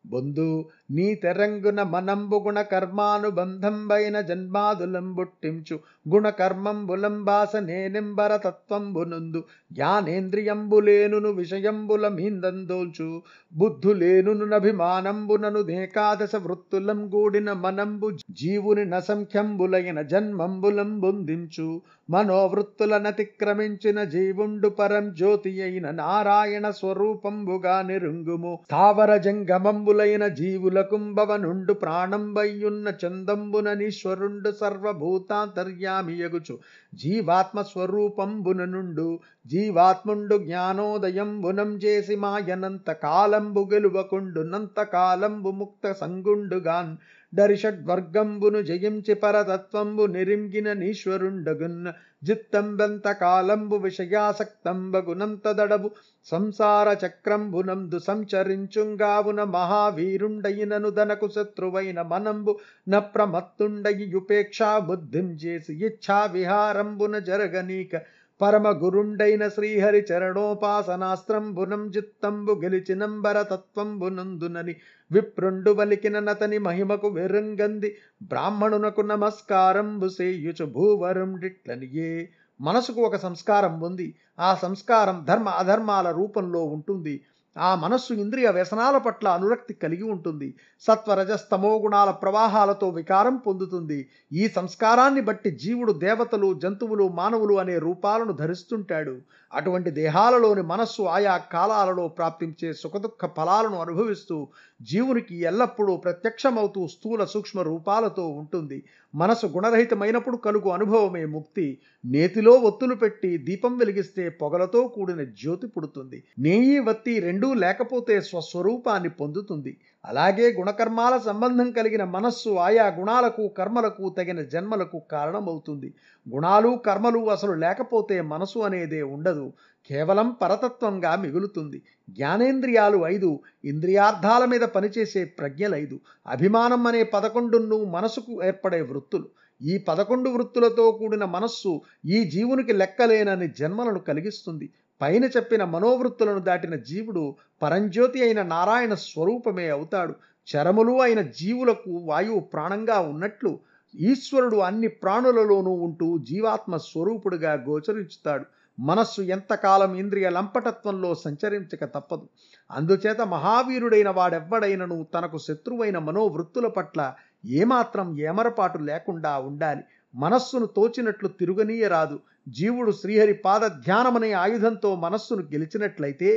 బొందు 0.07 0.65
నీ 0.91 1.15
తెరంగున 1.15 1.83
మనంబు 1.83 2.37
గుణ 2.37 2.62
కర్మానుబంధంబైన 2.62 4.21
జన్మాదులంబుట్టించు. 4.21 5.79
గుణ 6.15 6.29
కర్మంబులంబాస 6.31 7.57
నేనెంబర 7.57 8.37
తత్వంబునందు. 8.37 9.45
జ్ఞానేంద్రియంబులేనును 9.73 11.31
విషయంబుల 11.31 12.09
మీందందోల్చు. 12.09 13.23
బుద్ధులేనును 13.53 14.47
నభిమానంబునను 14.47 15.71
ఏకాదశ 15.71 16.37
వృత్తులం 16.37 17.15
గూడిన 17.15 17.53
మనంబు 17.53 18.11
జీవుని 18.31 18.85
నసంఖ్యంబులైన 18.85 20.03
జన్మంబులం 20.03 21.01
బొందించు 21.01 21.81
మనోవృత్తులనతిక్రమించిన 22.11 24.05
జీవుండు 24.05 24.69
పరం 24.69 25.15
జ్యోతి 25.15 25.62
అయిన 25.62 25.91
నారాయణ 25.91 26.71
స్వరూపంబుగా 26.71 27.83
నిరుంగుము. 27.83 28.59
స్థావర 28.67 29.17
జంగమంబు 29.17 29.92
జీవులకుంభవ 30.31 31.37
నుండు 31.37 31.73
ప్రాణంబయ్యున్న 31.73 32.93
చందంబుననీశ్వరుండు 33.05 34.51
సర్వభూతాంతర్యామియగుచు 34.51 36.57
జీవాత్మ 36.95 37.63
స్వరూపంబున 37.63 38.65
నుండు 38.65 39.09
జీవాత్ముండు 39.47 40.39
జ్ఞానోదయంబునం 40.39 41.79
చేసి 41.85 42.17
మాయనంత 42.17 42.91
కాలంబు 43.03 43.63
గెలువకుండునంత 43.73 44.79
కాలంబు 44.93 45.51
ముక్త 45.51 45.93
సంగుండుగాన్ 45.93 46.97
దరిషడ్వర్గంబును 47.33 48.62
జయించి 48.62 49.14
పరతత్వంబు 49.23 50.07
నిరింగిన 50.07 50.75
నీశ్వరుండగున్న 50.75 51.92
జిత్తంబెంత 52.23 53.16
కాలంబు 53.21 53.77
విషయాసక్తంబగునంతదడబు 53.77 55.90
సంసార 56.29 56.97
చక్రంబునందు 57.03 58.01
సంచరించుంగావున 58.01 59.53
మహావీరుండయినను 59.53 60.90
దనకు 60.90 61.29
శత్రువైన 61.29 62.07
మనంబు 62.07 62.59
న 62.88 62.99
ప్రమత్తుండయి 63.14 64.14
ఉపేక్షా 64.14 64.81
బుద్ధిం 64.87 65.38
చేసి 65.45 65.85
ఇచ్ఛా 65.85 66.31
విహారంబున 66.33 67.25
జరగనీక 67.25 67.97
పరమ 68.43 68.69
గురుండైన 68.69 69.49
శ్రీహరి 69.49 70.07
చరణోపాసనాస్త్రంబునం 70.13 71.91
జిత్తంబు 71.91 72.53
గెలిచినంబర 72.53 73.43
తత్వంబునందునని 73.43 74.75
విప్రుండు 75.13 75.71
వలికిన 75.71 76.19
నతని 76.19 76.59
మహిమకు 76.59 77.09
విరంగంది 77.09 77.97
బ్రాహ్మణునకు 78.23 79.01
నమస్కారంబు 79.01 80.09
సేయుచు 80.09 80.65
భూవరుండిట్లనియే. 80.67 82.29
మనసుకు 82.61 83.01
ఒక 83.01 83.17
సంస్కారం 83.17 83.81
ఉంది. 83.81 84.15
ఆ 84.39 84.55
సంస్కారం 84.55 85.25
ధర్మ 85.29 85.49
అధర్మాల 85.49 86.11
రూపంలో 86.11 86.65
ఉంటుంది. 86.65 87.15
ఆ 87.57 87.75
మనస్సు 87.75 88.12
ఇంద్రియ 88.15 88.49
వ్యసనాల 88.49 88.99
పట్ల 88.99 89.29
అనురక్తి 89.29 89.75
కలిగి 89.75 90.03
ఉంటుంది. 90.03 90.55
సత్వరజస్తమో 90.81 91.79
గుణాల 91.79 92.11
ప్రవాహాలతో 92.11 92.88
వికారం 92.88 93.37
పొందుతుంది. 93.37 94.09
ఈ 94.33 94.49
సంస్కారాన్ని 94.49 95.21
బట్టి 95.21 95.51
జీవుడు 95.51 95.93
దేవతలు 95.93 96.55
జంతువులు 96.55 97.09
మానవులు 97.09 97.55
అనే 97.55 97.79
రూపాలను 97.79 98.33
ధరిస్తుంటాడు. 98.33 99.21
అటువంటి 99.55 99.91
దేహాలలోని 99.91 100.62
మనస్సు 100.62 101.03
ఆయా 101.03 101.37
కాలాలలో 101.53 102.09
ప్రాప్తించే 102.09 102.73
సుఖదుఖ 102.73 103.27
ఫలాలను 103.37 103.81
అనుభవిస్తూ 103.81 104.49
జీవునికి 104.83 105.41
ఎల్లప్పుడూ 105.41 105.97
ప్రత్యక్షమవుతూ 105.97 106.87
స్థూల 106.87 107.25
సూక్ష్మ 107.25 107.61
రూపాలతో 107.61 108.29
ఉంటుంది. 108.29 108.79
మనసు 109.15 109.47
గుణరహితమైనప్పుడు 109.47 110.37
కలుగు 110.37 110.69
అనుభవమే 110.69 111.25
ముక్తి. 111.27 111.79
నేతిలో 112.05 112.53
ఒత్తులు 112.53 112.95
పెట్టి 112.95 113.38
దీపం 113.38 113.79
వెలిగిస్తే 113.79 114.29
పొగలతో 114.29 114.88
కూడిన 114.88 115.25
జ్యోతి 115.25 115.67
పుడుతుంది. 115.67 116.25
నేయి 116.38 116.79
వత్తి 116.79 117.21
రెండూ 117.21 117.55
లేకపోతే 117.55 118.21
స్వస్వరూపాన్ని 118.21 119.11
పొందుతుంది. 119.11 119.77
అలాగే 120.05 120.53
గుణకర్మాల 120.53 121.19
సంబంధం 121.19 121.71
కలిగిన 121.71 122.05
మనస్సు 122.05 122.51
ఆయా 122.59 122.87
గుణాలకు 122.99 123.49
కర్మలకు 123.49 124.15
తగిన 124.19 124.43
జన్మలకు 124.43 125.03
కారణమవుతుంది. 125.11 125.95
గుణాలు 126.27 126.79
కర్మలు 126.87 127.31
అసలు 127.31 127.53
లేకపోతే 127.53 128.21
మనసు 128.21 128.59
అనేదే 128.59 129.03
ఉండదు. 129.03 129.53
కేవలం 129.91 130.37
పరతత్వంగా 130.43 131.17
మిగులుతుంది. 131.17 131.83
జ్ఞానేంద్రియాలు 132.11 132.99
ఐదు 133.07 133.31
ఇంద్రియార్థాల 133.65 134.45
మీద 134.45 134.61
పనిచేసే 134.61 135.25
ప్రజ్ఞలైదు 135.25 136.01
అభిమానం 136.27 136.87
అనే 136.87 137.03
పదకొండును 137.03 137.85
మనసుకు 137.85 138.41
ఏర్పడే 138.45 138.83
వృత్తులు. 138.83 139.29
ఈ 139.61 139.79
పదకొండు 139.79 140.31
వృత్తులతో 140.31 140.93
కూడిన 140.93 141.25
మనస్సు 141.25 141.73
ఈ 142.05 142.25
జీవునికి 142.25 142.73
లెక్కలేనని 142.73 143.49
జన్మలను 143.49 143.99
కలిగిస్తుంది. 143.99 144.67
పైన 145.03 145.25
చెప్పిన 145.25 145.65
మనోవృత్తులను 145.65 146.38
దాటిన 146.38 146.75
జీవుడు 146.75 147.37
పరంజ్యోతి 147.62 148.23
అయిన 148.23 148.43
నారాయణ 148.43 148.95
స్వరూపమే 148.95 149.69
అవుతాడు. 149.69 150.15
చరములు 150.49 151.01
అయిన 151.01 151.21
జీవులకు 151.23 151.91
వాయువు 151.91 152.41
ప్రాణంగా 152.41 153.01
ఉన్నట్లు 153.01 153.59
ఈశ్వరుడు 153.95 154.57
అన్ని 154.57 154.88
ప్రాణులలోనూ 154.88 155.71
ఉంటూ 155.71 156.19
జీవాత్మ 156.19 156.77
స్వరూపుడుగా 156.77 157.53
గోచరించుతాడు. 157.53 158.45
మనస్సు 158.81 159.23
ఎంతకాలం 159.23 159.95
ఇంద్రియ 159.95 160.31
లంపటత్వంలో 160.31 161.15
సంచరించక 161.15 161.85
తప్పదు. 161.85 162.29
అందుచేత 162.71 163.21
మహావీరుడైన 163.21 164.11
వాడెవ్వడైనను 164.11 165.07
తనకు 165.15 165.38
శత్రువైన 165.38 165.99
మనోవృత్తుల 165.99 166.67
పట్ల 166.67 167.15
ఏమాత్రం 167.45 168.19
ఏమరపాటు 168.19 168.79
లేకుండా 168.79 169.38
ఉండాలి. 169.38 169.85
మనస్సును 170.15 170.67
తోచినట్లు 170.67 171.29
తిరుగనీయరాదు. 171.29 172.21
జీవుడు 172.47 172.93
శ్రీహరి 172.93 173.35
పాద 173.45 173.65
ధ్యానమనే 173.85 174.31
ఆయుధంతో 174.35 174.95
మనస్సును 174.97 175.43
గెలిచినట్లయితే 175.53 176.31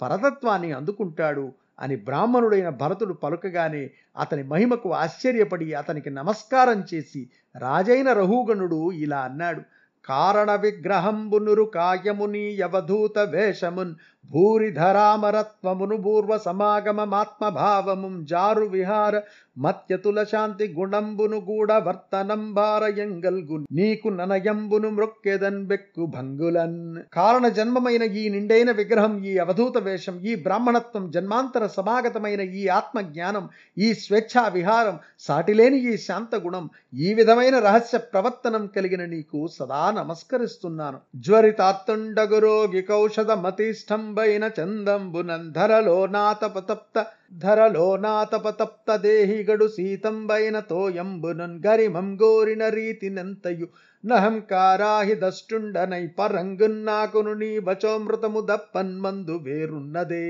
పరతత్వాన్ని 0.00 0.72
అందుకుంటాడు 0.72 1.46
అని 1.78 1.96
బ్రాహ్మణుడైన 1.96 2.68
భరతుడు 2.68 3.12
పలుకగానే 3.22 3.84
అతని 4.16 4.42
మహిమకు 4.42 4.88
ఆశ్చర్యపడి 4.94 5.68
అతనికి 5.74 6.10
నమస్కారం 6.10 6.80
చేసి 6.94 7.22
రాజైన 7.56 8.08
రహుగణుడు 8.12 8.80
ఇలా 8.92 9.20
అన్నాడు 9.20 9.62
కారణ 10.04 10.50
విగ్రహంబునురు 10.54 11.64
కాయముని 11.74 12.44
యవధూత 12.60 13.18
వేషమున్ 13.18 13.92
భూరిధరామరత్వమును 14.30 15.96
పూర్వ 15.96 16.38
సమాగమమాత్మభావము 16.38 18.24
జారు 18.24 18.64
విహార 18.64 19.20
మత్యతుల 19.58 20.24
శాంతి 20.24 20.74
గుణంబును 20.78 21.36
గూడ 21.36 21.72
వర్తనం 21.72 22.54
భారయంగల్గు 22.54 23.66
నీకు 23.72 24.08
ననయంబును 24.08 24.88
మృక్కెదన్ 24.88 25.66
బెక్కు 25.66 26.06
భంగులన్. 26.06 26.96
కారణ 27.12 27.48
జన్మమైన 27.48 28.02
ఈ 28.02 28.28
నిండైన 28.28 28.70
విగ్రహం 28.70 29.24
ఈ 29.24 29.38
అవధూత 29.38 29.78
వేషం 29.78 30.20
ఈ 30.20 30.34
బ్రాహ్మణత్వం 30.34 31.10
జన్మాంతర 31.10 31.66
సమాగతమైన 31.66 32.40
ఈ 32.40 32.68
ఆత్మ 32.68 33.00
జ్ఞానం 33.00 33.48
ఈ 33.78 33.94
స్వేచ్ఛా 33.94 34.48
విహారం 34.48 34.98
సాటిలేని 35.18 35.92
ఈ 35.92 35.96
శాంత 35.96 36.34
గుణం 36.36 36.70
ఈ 36.94 37.14
విధమైన 37.14 37.58
రహస్య 37.58 37.98
ప్రవర్తనం 37.98 38.66
కలిగిన 38.66 39.04
నీకు 39.04 39.48
సదా 39.48 39.90
నమస్కరిస్తున్నాను. 39.90 41.00
జ్వరితాత్తుండగురోగి 41.16 42.82
కౌషధ 42.82 43.32
మతిష్టంబైన 44.12 44.44
చందంబునంధరలో 44.58 46.06
నాతపతప్త 46.06 46.96
ధరలో 47.38 47.96
నాతపతప్త 47.96 48.96
దేహిగడు 48.96 49.66
సీతంబైన 49.68 50.56
తోయంబునన్ 50.70 51.56
గరిమం 51.66 52.08
గోరిన 52.22 52.62
రీతినంతయు 52.68 53.68
నహంకారాహి 54.04 55.16
దష్టుండనై 55.16 56.04
పరంగున్నాకును 56.18 57.32
నీ 57.32 57.50
వచోమృతము 57.58 58.40
దప్పన్మందు 58.50 59.36
వేరున్నదే. 59.42 60.28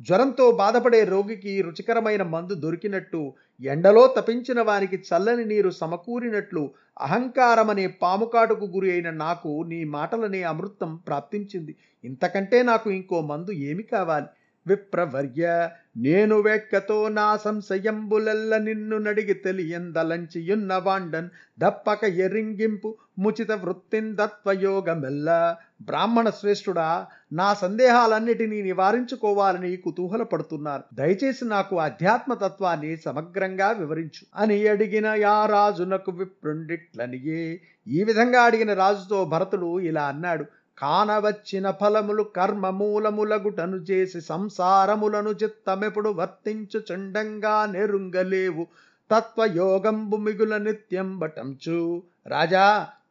జ్వరంతో 0.00 0.46
బాధపడే 0.52 1.04
రోగికి 1.04 1.52
రుచికరమైన 1.62 2.22
మందు 2.26 2.54
దొరికినట్టు 2.64 3.20
ఎండలో 3.62 4.14
తపించిన 4.16 4.60
వారికి 4.60 5.02
చల్లని 5.08 5.44
నీరు 5.44 5.70
సమకూరినట్లు 5.70 6.62
అహంకారమనే 7.00 7.86
పాముకాటుకు 7.86 8.64
గురి 8.64 8.90
అయిన 8.90 9.10
నాకు 9.10 9.64
నీ 9.68 9.84
మాటలనే 9.84 10.42
అమృతం 10.42 10.96
ప్రాప్తించింది. 10.96 11.76
ఇంతకంటే 12.04 12.62
నాకు 12.62 12.90
ఇంకో 12.90 13.20
మందు 13.20 13.50
ఏమి 13.50 13.82
కావాలి? 13.82 14.26
విప్రవర్య 14.66 15.68
నేను 15.96 16.40
వెక్కతో 16.40 17.08
నా 17.08 17.36
సంశయంబులెల్ల 17.36 18.56
నిన్ను 18.56 18.98
నడిగి 18.98 19.34
తెలియందలంచియున్న 19.34 20.74
వాండన్ 20.74 21.28
దప్పక 21.58 22.04
ఎరింగింపు 22.04 22.96
ముచిత 23.18 23.52
వృత్తిందత్వయోగమెల్ల 23.52 25.56
బ్రాహ్మణ 25.82 26.30
శ్రేష్ఠుడా 26.30 27.06
నా 27.32 27.54
సందేహాలన్నిటినీ 27.54 28.62
నివారించుకోవాలని 28.62 29.76
కుతూహలపడుతున్నారు. 29.76 30.82
దయచేసి 30.94 31.44
నాకు 31.44 31.80
అధ్యాత్మ 31.80 32.34
తత్వాన్ని 32.34 32.96
సమగ్రంగా 32.96 33.70
వివరించు. 33.70 34.26
అని 34.36 34.68
అడిగిన 34.68 35.06
యా 35.06 35.46
రాజునకు 35.46 36.12
విప్రుండిట్లనియే 36.12 37.60
ఈ 37.88 38.04
విధంగా 38.04 38.42
అడిగిన 38.42 38.74
రాజుతో 38.74 39.24
భరతుడు 39.24 39.80
ఇలా 39.80 40.02
అన్నాడు 40.02 40.44
కానవచ్చిన 40.78 41.70
ఫలములు 41.70 42.22
కర్మ 42.36 42.70
మూలములగుటను 42.70 43.76
చేసి 43.76 44.20
సంసారములను 44.20 45.30
చిత్తమెప్పుడు 45.30 46.10
వర్తించు 46.10 46.78
చండంగా 46.90 47.66
నెరుంగలేవు. 47.66 48.64
తత్వయోగంబు 49.10 50.16
మిగుల 50.16 50.56
నిత్యం 50.56 51.18
బటంచు 51.18 52.02
రాజా 52.26 52.66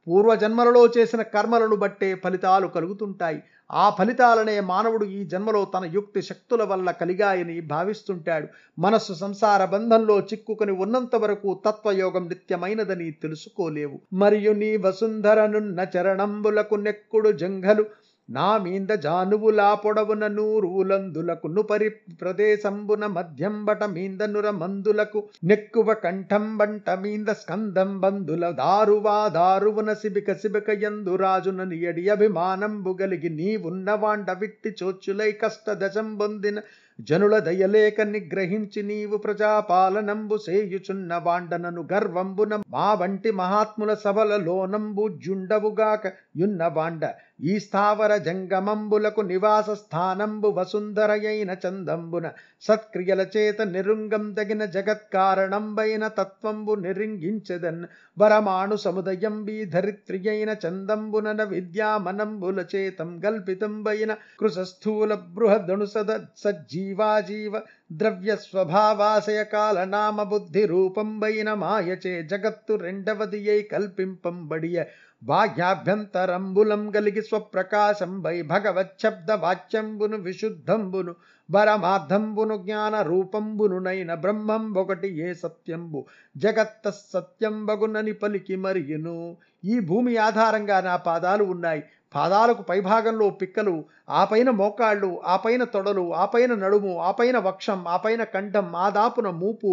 పూర్వజన్మలలో 0.07 0.83
చేసిన 0.97 1.21
కర్మలను 1.21 1.75
బట్టే 1.75 2.15
ఫలితాలు 2.15 2.67
కలుగుతుంటాయి. 2.67 3.39
ఆ 3.73 3.89
ఫలితాలనే 3.89 4.59
మానవుడు 4.59 5.05
ఈ 5.05 5.23
జన్మలో 5.23 5.65
తన 5.65 5.85
యుక్తి 5.85 6.21
శక్తుల 6.21 6.63
వల్ల 6.63 6.91
కలిగాయని 6.91 7.61
భావిస్తుంటాడు. 7.61 8.47
మనస్సు 8.79 9.13
సంసార 9.13 9.65
బంధంలో 9.65 10.19
చిక్కుకుని 10.19 10.71
ఉన్నంత 10.71 11.15
వరకు 11.15 11.61
తత్వయోగం 11.65 12.29
నిత్యమైనదని 12.29 13.11
తెలుసుకోలేవు. 13.11 14.01
మరియు 14.13 14.51
నీ 14.53 14.77
వసుంధరనున్న 14.77 15.85
చరణంబులకు 15.97 16.75
నెక్కుడు 16.75 17.31
జంఘలు 17.31 17.85
నా 18.31 18.47
మీంద 18.63 18.91
జానువులా 19.03 19.67
పొడవున 19.75 20.25
నూరులందులకు 20.31 21.47
నుపరి 21.53 21.87
ప్రదేశంబున 22.21 23.05
మధ్యంబట 23.15 23.83
మీంద 23.93 24.21
నుర 24.29 24.47
మందులకు 24.57 25.19
నెక్కువ 25.49 25.95
కంఠం 26.03 26.45
బంట 26.57 26.89
మీంద 27.01 27.29
స్కందం 27.41 27.91
బంధుల 28.01 28.51
దారువా 28.59 29.17
దారువున 29.33 29.93
సిబిక 29.93 30.35
సిబిక 30.35 30.69
ఎందు 30.83 31.15
రాజున 31.15 31.63
నియడి 31.71 32.05
అభిమానంబు 32.11 32.93
గలిగి 33.01 33.31
నీవున్నవాండ 33.31 34.31
విట్టి 34.41 34.71
చోచులై 34.79 35.31
కష్ట 35.41 35.69
దశం 35.81 36.09
పొందిన 36.17 36.59
జనుల 36.99 37.35
దయలేక 37.39 38.01
నిగ్రహించి 38.09 38.81
నీవు 38.83 39.17
ప్రజాపాలనంబు 39.17 40.35
సేయుచున్న 40.43 41.13
వాండనను 41.25 41.81
గర్వంబున 41.91 42.59
మా 42.73 42.87
వంటి 42.93 43.31
మహాత్ముల 43.33 43.91
సభలలోనంబు 44.03 45.05
జుండవుగాక 45.23 46.11
యున్న 46.37 46.63
వాండ 46.73 47.03
ఈ 47.41 47.53
స్థావర 47.59 48.11
జంగమంబులకు 48.17 49.21
నివాస 49.21 49.69
స్థానంబు 49.79 50.49
వసుంధరయైన 50.57 51.51
చందంబున 51.63 52.25
సత్క్రియల 52.63 53.21
చేత 53.35 53.61
నిరుంగం 53.71 54.25
తగిన 54.33 54.65
జగత్కారణంబైన 54.65 56.07
తత్వంబు 56.17 56.73
నిరింగించెదన్ 56.75 57.81
వరమాణు 58.17 58.75
సముదయం 58.75 59.37
బీ 59.43 59.57
ధరిత్రియైన 59.65 60.53
చందంబునన 60.65 61.43
విద్యామనంబుల 61.51 62.65
చేతం 62.75 63.11
గల్పితంబైన 63.25 64.11
కృశస్థూల 64.39 65.13
బృహదణు 65.33 65.87
సద 65.87 66.11
సజ్జీవాజీవ 66.37 67.55
ద్రవ్య 67.91 68.31
స్వభావాశయ 68.43 69.41
కాల 69.45 69.79
నామ 69.89 70.23
బుద్ధి 70.23 70.65
రూపంబైన 70.65 71.49
మాయచే 71.55 72.13
జగత్తు 72.23 72.75
రెండవది 72.83 73.41
కల్పింపంబడియ 73.71 74.77
బాహ్యాభ్యంతరంబులం 75.21 76.83
గలిగి 76.95 77.21
స్వప్రకాశంబై 77.21 78.41
భగవచ్చబ్ద 78.41 79.31
వాచ్యంబును 79.31 80.17
విశుద్ధంబును 80.17 81.13
పరమార్థంబును 81.49 82.55
జ్ఞాన 82.57 83.01
రూపంబునునైన 83.01 84.13
బ్రహ్మం 84.13 84.63
ఒకటి 84.77 85.09
ఏ 85.19 85.33
సత్యంబు 85.33 85.99
జగత్త 86.37 86.89
సత్యం 87.13 87.65
బగునని 87.65 88.13
పలికి 88.13 88.55
మరియును. 88.55 89.15
ఈ 89.63 89.79
భూమి 89.79 90.17
ఆధారంగా 90.17 90.81
నా 90.81 90.95
పాదాలు 91.07 91.43
ఉన్నాయి. 91.43 91.83
పాదాలకు 92.15 92.61
పైభాగంలో 92.61 93.29
పిక్కలు 93.41 93.75
ఆ 94.09 94.25
పైన 94.25 94.49
మోకాళ్ళు 94.51 95.21
ఆ 95.25 95.35
పైన 95.37 95.63
తొడలు 95.63 96.13
ఆ 96.13 96.25
పైన 96.25 96.55
నడుము 96.55 96.99
ఆ 96.99 97.11
పైన 97.11 97.37
వక్షం 97.37 97.83
ఆ 97.87 97.97
పైన 97.97 98.23
కంఠం 98.23 98.75
ఆ 98.75 98.89
దాపున 98.89 99.29
మూపు 99.41 99.71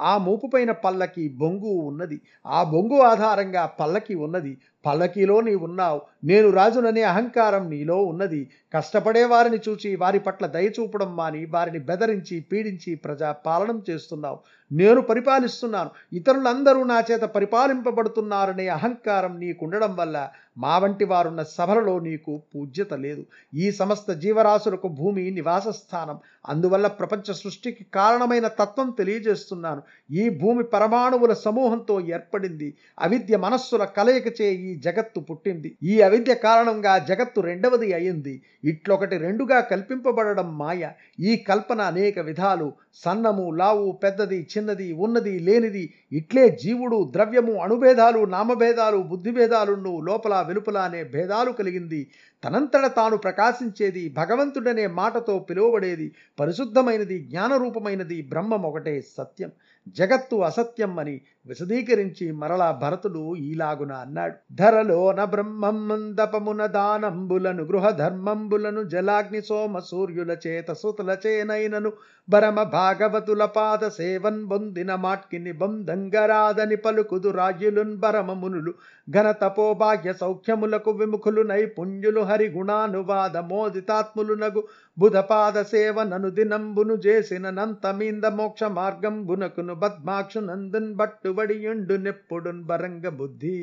ఆ 0.00 0.18
మూపుపైన 0.18 0.70
పల్లకి 0.84 1.28
బొంగు 1.28 1.72
ఉన్నది. 1.82 2.18
ఆ 2.46 2.64
బొంగు 2.64 2.98
ఆధారంగా 3.02 3.66
పల్లకి 3.80 4.14
ఉన్నది. 4.14 4.52
పల్లకీలో 4.88 5.40
నీ 5.40 5.54
ఉన్నావు 5.54 6.00
నేను 6.24 6.50
రాజుననే 6.50 7.02
అహంకారం 7.02 7.70
నీలో 7.70 8.04
ఉన్నది. 8.04 8.50
కష్టపడే 8.74 9.24
వారిని 9.24 9.58
చూచి 9.68 9.96
వారి 9.96 10.18
పట్ల 10.18 10.46
దయ 10.46 10.68
చూపడం 10.68 11.16
మాని 11.16 11.44
వారిని 11.44 11.78
బెదరించి 11.78 12.40
పీడించి 12.40 12.94
ప్రజా 12.94 13.32
పాలనం 13.32 13.82
చేస్తున్నావు. 13.90 14.38
నేను 14.72 15.00
పరిపాలిస్తున్నాను. 15.00 15.90
ఇతరులందరూ 16.12 16.82
నా 16.82 17.02
చేత 17.12 17.20
పరిపాలింపబడుతున్నారనే 17.20 18.68
అహంకారం 18.68 19.38
నీకుండడం 19.38 19.96
వల్ల 19.96 20.28
మా 20.58 20.78
వంటి 20.78 21.04
వారున్న 21.04 21.42
సభలలో 21.42 21.98
నీకు 21.98 22.42
పూజ్యత 22.54 22.94
లేదు. 22.94 23.26
ఈ 23.54 23.70
సమస్త 23.70 24.12
జీవరాశులకు 24.12 24.88
భూమి 24.88 25.30
నివాస 25.30 25.68
స్థానం 25.68 26.18
అందువల్ల 26.48 26.86
ప్రపంచ 26.86 27.32
సృష్టికి 27.32 27.86
కారణమైన 27.94 28.48
తత్వం 28.48 28.90
తెలియజేస్తున్నాను. 28.90 29.82
ఈ 30.10 30.28
భూమి 30.28 30.64
పరమాణువుల 30.64 31.32
సమూహంతో 31.32 32.00
ఏర్పడింది. 32.00 32.74
అవిద్య 33.00 33.36
మనస్సుల 33.36 33.84
కలయికచే 33.84 34.52
ఈ 34.54 34.77
జగత్తు 34.78 35.20
పుట్టింది. 35.20 35.78
ఈ 35.82 36.00
అవిద్య 36.00 36.34
కారణంగా 36.34 36.98
జగత్తు 36.98 37.40
రెండవది 37.40 37.92
అయింది. 37.92 38.42
ఇట్లొకటి 38.64 39.18
రెండుగా 39.18 39.60
కల్పింపబడడం 39.60 40.58
మాయ. 40.58 40.90
ఈ 41.20 41.36
కల్పన 41.36 41.80
అనేక 41.80 42.18
విధాలు. 42.18 42.72
సన్నము 42.94 43.50
లావు 43.50 43.92
పెద్దది 43.92 44.46
చిన్నది 44.56 44.92
ఉన్నది 44.92 45.38
లేనిది. 45.38 45.94
ఇట్లే 46.12 46.48
జీవుడు 46.62 47.10
ద్రవ్యము 47.12 47.52
అణుభేదాలు 47.52 48.24
నామభేదాలు 48.24 48.96
బుద్ధిభేదాలున్ను 48.96 50.00
లోపల 50.00 50.44
వెలుపల 50.48 50.78
అనే 50.78 51.04
భేదాలు 51.04 51.52
కలిగింది. 51.52 52.10
తనంతట 52.44 52.86
తాను 52.96 53.16
ప్రకాశించేది 53.16 54.14
భగవంతుడనే 54.16 54.86
మాటతో 54.86 55.38
పిలువబడేది. 55.38 56.12
పరిశుద్ధమైనది 56.40 57.18
జ్ఞానరూపమైనది 57.18 58.22
బ్రహ్మం 58.22 58.62
ఒకటే 58.62 59.00
సత్యం. 59.00 59.50
జగత్తు 59.88 60.36
అసత్యం 60.36 60.98
అని 60.98 61.20
విశదీకరించి 61.48 62.26
మరలా 62.32 62.68
భరతుడు 62.82 63.22
ఈలాగున 63.40 63.92
అన్నాడు 64.00 64.34
ధరలోన 64.54 65.20
బ్రహ్మం 65.24 65.78
మందపమున 65.88 66.62
దానంబులను 66.66 67.62
గృహధర్మంబులను 67.62 68.82
జలాగ్ని 68.84 69.40
సోమ 69.42 69.78
సూర్యుల 69.80 70.36
చేత 70.46 70.72
సుతుల 70.72 71.16
చేనైనను 71.26 71.92
భరమ 72.28 72.62
భాగవతుల 72.72 73.44
పాద 73.56 73.84
సేవన్ 73.88 74.40
బొందిన 74.44 74.94
మాట్కిని 74.94 75.52
బంధంగరాదని 75.52 76.76
పలుకుదు 76.76 77.30
రాజ్యులున్ 77.30 77.94
బరమమునులు 77.96 78.72
ఘన 79.08 79.28
తపోభాగ్య 79.42 80.12
సౌఖ్యములకు 80.12 80.90
విముఖులు 80.90 81.42
నైపుణ్యులు 81.42 82.20
హరిగుణానువాద 82.20 83.36
మోదితాత్ములు 83.50 84.34
నగు 84.34 84.62
బుధపాద 84.96 85.58
సేవ 85.64 86.02
నను 86.02 86.30
దినంబును 86.30 86.94
చేసిన 87.06 87.50
నంతమీంద 87.50 88.26
మోక్ష 88.34 88.64
మార్గంబునకును 88.76 89.74
బద్మాక్షు 89.74 90.40
నందున్ 90.40 90.90
బట్టుబడియుండు 91.38 91.94
నెప్పుడున్ 91.96 92.62
బరంగ 92.64 93.06
బుద్ధి 93.08 93.58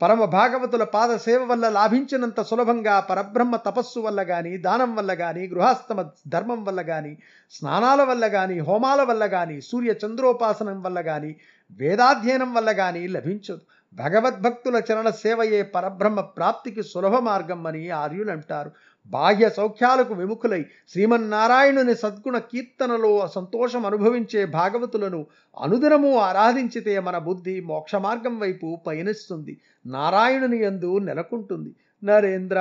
పరమ 0.00 0.22
భాగవతుల 0.30 0.84
పాద 0.84 1.12
సేవ 1.16 1.40
వల్ల 1.44 1.66
లాభించినంత 1.68 2.40
సులభంగా 2.42 2.94
పరబ్రహ్మ 3.10 3.54
తపస్సు 3.66 4.00
వల్ల 4.00 4.20
గాని 4.22 4.52
దానం 4.58 4.90
వల్ల 4.96 5.12
గాని 5.12 5.42
గృహస్థమ 5.46 6.00
ధర్మం 6.28 6.60
వల్ల 6.64 6.82
గాని 6.88 7.12
స్నానాల 7.52 8.02
వల్ల 8.02 8.26
గాని 8.34 8.56
హోమాల 8.58 9.02
వల్ల 9.02 9.24
గాని 9.26 9.56
సూర్య 9.60 9.94
చంద్రోపాసనం 10.04 10.78
వల్ల 10.82 11.00
గాని 11.00 11.32
వేదాధ్యయనం 11.70 12.52
వల్ల 12.54 12.70
గాని 12.78 13.02
లభించదు. 13.08 13.62
భగవద్భక్తుల 13.94 14.76
చరణ 14.88 15.08
సేవయే 15.22 15.60
పరబ్రహ్మ 15.74 16.20
ప్రాప్తికి 16.36 16.82
సులభ 16.82 17.16
మార్గం 17.28 17.62
అని 17.66 17.82
ఆర్యులు 18.02 18.30
అంటారు 18.30 18.70
బాహ్య 19.10 19.48
సౌఖ్యాలకు 19.48 20.14
విముఖులై 20.14 20.66
శ్రీమన్నారాయణుని 20.88 21.94
సద్గుణ 21.94 22.38
కీర్తనలో 22.38 23.28
సంతోషం 23.34 23.86
అనుభవించే 23.86 24.46
భాగవతులను 24.46 25.26
అనుదినము 25.60 26.16
ఆరాధించితే 26.18 26.98
మన 26.98 27.18
బుద్ధి 27.18 27.60
మోక్ష 27.60 27.94
మార్గం 27.94 28.38
వైపు 28.38 28.78
పయనిస్తుంది. 28.86 29.60
నారాయణుని 29.86 30.64
యందు 30.64 30.98
నెలకొంటుంది. 30.98 31.74
నరేంద్ర 32.04 32.58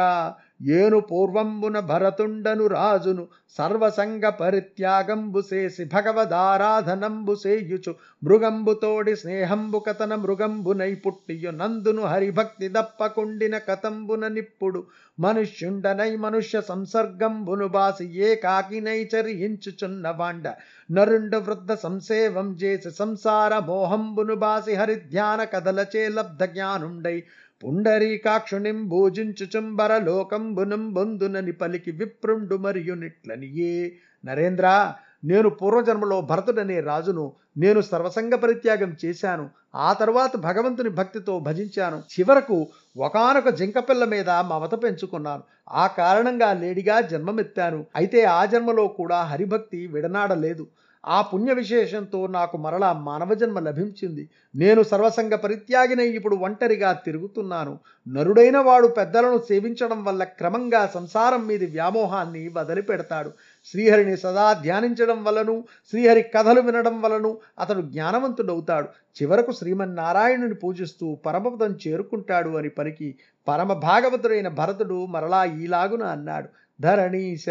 ఏను 0.59 0.99
పూర్వంబున 1.01 1.79
భరతుండను 1.89 2.65
రాజును 2.67 3.23
సర్వసంగ 3.59 4.25
పరిత్యాగంబు 4.39 5.41
చేసి 5.51 5.83
భగవదారాధనంబు 5.85 7.33
సేయుచు 7.35 7.91
మృగంబుతోడి 8.23 9.13
స్నేహంబు 9.15 9.79
కథన 9.79 10.13
మృగంబునై 10.15 10.91
పుట్టియు 10.95 11.51
నందును 11.51 12.03
హరిభక్తి 12.03 12.69
దప్పకుండిన 12.69 13.57
కథంబున 13.67 14.27
నిప్పుడు 14.27 14.81
మనుష్యుండనై 15.17 16.11
మనుష్య 16.17 16.57
సంసర్గంబును 16.61 17.67
బాసి 17.67 18.07
ఏకాకినై 18.21 18.99
చరించుచున్న 19.13 20.07
వాండ 20.15 20.47
నరుండు 20.89 21.37
వృద్ధ 21.37 21.71
సంసేవం 21.77 22.49
చేసి 22.61 22.91
సంసార 22.91 23.53
మోహంబును 23.65 24.35
బాసి 24.35 24.75
హరిధ్యాన 24.75 25.43
కథలచే 25.53 26.03
లబ్ధ 26.09 26.43
జ్ఞానుండై 26.51 27.17
పుండరీకాక్షుణిం 27.63 28.87
భూజించుచుంబర 28.87 29.97
లోకంబునం 29.97 30.93
బంధునని 30.93 31.51
పలికి 31.51 31.91
విప్రుండు 31.91 32.55
మరియు 32.55 32.93
నిట్లనియే 32.93 33.93
నరేంద్ర 34.25 34.93
నేను 35.23 35.49
పూర్వజన్మలో 35.49 36.21
భరతుడనే 36.21 36.79
రాజును 36.79 37.33
నేను 37.57 37.81
సర్వసంగ 37.81 38.35
పరిత్యాగం 38.35 38.95
చేశాను. 39.05 39.49
ఆ 39.75 39.93
తర్వాత 39.93 40.37
భగవంతుని 40.37 40.89
భక్తితో 40.89 41.39
భజించాను. 41.39 41.97
చివరకు 41.97 42.67
ఒకనొక 42.97 43.49
జింకపిల్ల 43.49 44.05
మీద 44.05 44.29
మమత 44.29 44.83
పెంచుకున్నాను. 44.83 45.43
ఆ 45.69 45.87
కారణంగా 45.87 46.53
లేడిగా 46.53 47.01
జన్మమెత్తాను. 47.01 47.85
అయితే 47.95 48.23
ఆ 48.23 48.45
జన్మలో 48.45 48.87
కూడా 48.87 49.21
హరిభక్తి 49.23 49.87
విడనాడలేదు. 49.87 50.67
ఆ 51.07 51.21
పుణ్య 51.21 51.53
విశేషంతో 51.53 52.27
నాకు 52.27 52.57
మరలా 52.57 52.93
మానవ 52.93 53.33
జన్మ 53.33 53.59
లభించింది. 53.59 54.29
నేను 54.55 54.83
సర్వసంగ 54.83 55.35
పరిత్యాగినై 55.35 56.07
ఇప్పుడు 56.07 56.35
ఒంటరిగా 56.35 56.93
తిరుగుతున్నాను. 56.93 57.79
నరుడైన 58.07 58.57
వాడు 58.57 58.87
పెద్దలను 58.87 59.37
సేవించడం 59.37 60.03
వల్ల 60.03 60.23
క్రమంగా 60.23 60.87
సంసారం 60.87 61.47
మీది 61.47 61.65
వ్యామోహాన్ని 61.65 62.49
వదిలిపెడతాడు. 62.49 63.31
శ్రీహరిని 63.65 64.17
సదా 64.17 64.53
ధ్యానించడం 64.53 65.23
వలను 65.23 65.63
శ్రీహరి 65.89 66.21
కథలు 66.21 66.61
వినడం 66.61 67.01
వలను 67.01 67.37
అతడు 67.59 67.81
జ్ఞానవంతుడవుతాడు. 67.81 68.87
చివరకు 69.21 69.51
శ్రీమన్నారాయణుని 69.51 70.55
పూజిస్తూ 70.55 71.15
పరమపదం 71.25 71.77
చేరుకుంటాడు 71.87 72.49
అని 72.49 72.69
పలికి 72.69 73.15
పరమ 73.47 73.73
భాగవతుడైన 73.73 74.47
భరతుడు 74.47 75.05
మరలా 75.05 75.45
ఈలాగున 75.45 76.03
అన్నాడు. 76.03 76.49
ధరణీశ 76.81 77.45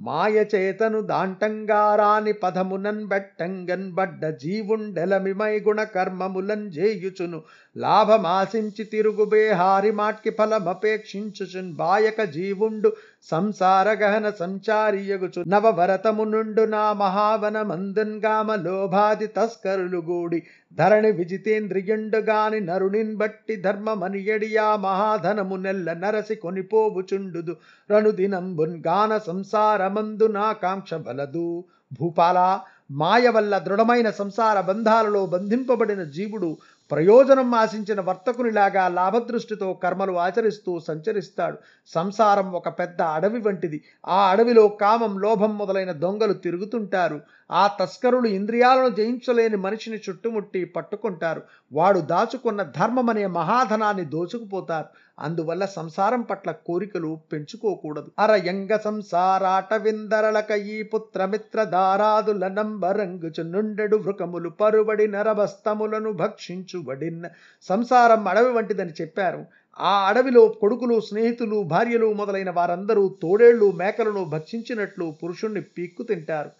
మాయచేతను 0.00 1.00
దాంటంగారాని 1.00 2.32
పదమునన్ 2.32 3.06
బెట్టంగన్ 3.06 3.92
బడ్డ 3.92 4.26
జీవుండెలమిమై 4.42 5.58
గుణ 5.60 5.82
కర్మములన్ 5.82 6.70
జేయుచును. 6.70 7.42
లాభమాశించి 7.76 8.84
తిరుగు 8.84 9.24
బేహారి 9.24 9.90
మాట్కి 9.90 10.30
ఫలమపేక్షించుచున్. 10.30 11.72
బాయక 11.72 12.22
జీవుండు 12.24 12.92
సంసార 13.22 13.88
గహన 13.88 14.30
సంచారియగుచు 14.30 15.44
నవభరతము 15.48 16.24
నుండు 16.24 16.62
నా 16.62 16.92
మహావన 16.92 17.62
మందన్గామ 17.62 18.54
లోభాది 18.54 19.26
తస్కరులు 19.26 19.98
గూడి. 19.98 20.42
ధరణి 20.74 21.10
విజితేంద్రియుండుగాని 21.12 22.60
నరునిన్ 22.60 23.16
బట్టి 23.16 23.56
ధర్మమనియడియా 23.56 24.76
మహాధనము 24.76 25.56
నెల్ల 25.56 25.92
నరసి 25.92 26.34
కొనిపోవుచుండుదు 26.34 27.56
రణుదినంబున్ 27.90 28.82
గాన 28.86 29.18
సంసారం 29.26 29.87
నా 29.88 30.52
కాంక్ష 30.52 30.94
బలదు 30.94 31.64
భూపాల 32.00 32.60
మాయ 32.90 33.28
వల్ల 33.28 33.58
దృఢమైన 33.58 34.10
సంసార 34.10 34.60
బంధాలలో 34.60 35.26
బంధింపబడిన 35.26 36.04
జీవుడు 36.04 36.56
ప్రయోజనం 36.92 37.54
ఆశించిన 37.54 38.00
వర్తకునిలాగా 38.00 38.88
లాభదృష్టితో 38.88 39.72
కర్మలు 39.72 40.12
ఆచరిస్తూ 40.12 40.78
సంచరిస్తాడు. 40.78 41.58
సంసారం 41.86 42.52
ఒక 42.52 42.68
పెద్ద 42.68 43.02
అడవి 43.02 43.40
వంటిది. 43.40 43.84
ఆ 44.08 44.30
అడవిలో 44.30 44.68
కామం 44.68 45.20
లోభం 45.20 45.58
మొదలైన 45.58 45.92
దొంగలు 45.92 46.32
తిరుగుతుంటారు. 46.32 47.20
ఆ 47.50 47.66
తస్కరులు 47.66 48.26
ఇంద్రియాలను 48.26 48.88
జయించలేని 48.88 49.56
మనిషిని 49.56 50.00
చుట్టుముట్టి 50.08 50.64
పట్టుకుంటారు. 50.64 51.42
వాడు 51.72 52.00
దాచుకున్న 52.00 52.62
ధర్మం 52.62 53.10
అనే 53.10 53.26
మహాధనాన్ని 53.26 54.04
దోచుకుపోతారు. 54.04 54.86
అందువల్ల 55.18 55.64
సంసారం 55.66 56.22
పట్ల 56.22 56.50
కోరికలు 56.50 57.18
పెంచుకోకూడదు. 57.32 58.10
అరయంగ 58.18 58.76
సంసారాట 58.76 59.74
విందరలక 59.74 60.50
ఈ 60.50 60.82
పుత్రమిత్ర 60.82 61.64
దారాదుల 61.64 62.48
నంబరంగుచు 62.48 63.42
నుండెడు 63.42 63.96
వృకములు 63.96 64.48
పరుబడి 64.48 65.08
నరబస్తములను 65.08 66.12
భక్షించుబడిన్న 66.12 67.24
సంసారం 67.62 68.28
అడవి 68.28 68.52
వంటిదని 68.52 68.94
చెప్పారు. 69.00 69.44
ఆ 69.80 70.08
అడవిలో 70.08 70.48
కొడుకులు 70.48 71.00
స్నేహితులు 71.00 71.62
భార్యలు 71.62 72.12
మొదలైన 72.12 72.50
వారందరూ 72.50 73.16
తోడేళ్ళు 73.22 73.70
మేకలను 73.72 74.24
భక్షించినట్లు 74.24 75.14
పురుషుణ్ణి 75.22 75.60
పీక్కు 75.60 76.02
తింటారు. 76.02 76.50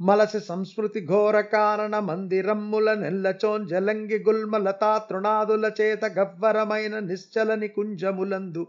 మలసి 0.00 0.40
సంస్మృతి 0.40 1.00
ఘోర 1.06 1.40
కారణ 1.40 1.98
మందిరమ్ముల 1.98 2.94
నెల్లచోన్ 2.94 3.68
జలంగి 3.68 4.18
గుల్మలతా 4.18 4.98
తృణాదుల 4.98 5.70
చేత 5.80 6.04
గవ్వరమైన 6.18 6.98
నిశ్చలని 6.98 7.68
కుంజములందు 7.68 8.62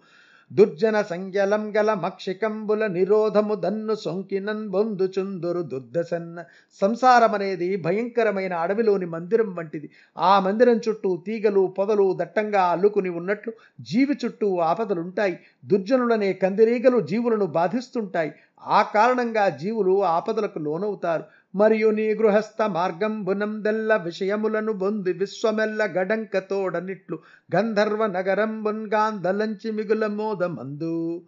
దుర్జన 0.51 1.01
సంజలం 1.01 1.63
గల 1.77 1.93
మక్షికంబుల 1.93 2.87
నిరోధము 2.87 3.55
దన్ను 3.55 3.95
సొంకినన్ 3.95 4.69
బొందుచుందురు 4.69 5.61
దుర్దశన్న. 5.61 6.37
సంసారం 6.81 7.33
అనేది 7.33 7.75
భయంకరమైన 7.77 8.53
అడవిలోని 8.53 9.05
మందిరం 9.05 9.55
వంటిది. 9.55 9.87
ఆ 10.17 10.39
మందిరం 10.39 10.81
చుట్టూ 10.87 11.23
తీగలు 11.27 11.73
పొదలు 11.77 12.17
దట్టంగా 12.21 12.63
అల్లుకుని 12.63 13.09
ఉన్నట్లు 13.09 13.53
జీవి 13.81 14.17
చుట్టూ 14.25 14.59
ఆపదలుంటాయి. 14.61 15.39
దుర్జనులనే 15.65 16.33
కందిరీగలు 16.33 16.99
జీవులను 17.01 17.45
బాధిస్తుంటాయి. 17.45 18.33
ఆ 18.67 18.81
కారణంగా 18.81 19.49
జీవులు 19.49 20.03
ఆపదలకు 20.03 20.59
లోనవుతారు. 20.59 21.23
మరియు 21.55 21.89
నీ 21.89 22.13
గృహస్థ 22.13 22.61
మార్గంబునం 22.67 23.63
దెల్ల 23.63 23.95
విషయములను 23.95 24.73
బొంది 24.73 25.13
విశ్వమెల్ల 25.13 25.85
గడంక 25.85 26.37
తోడనిట్లు. 26.37 27.19
గంధర్వ 27.55 28.07
నగరంబున్ 28.07 28.87
గాంధలంచి 28.93 29.71
మిగుల 29.71 30.07
మోదమందు. 30.07 31.21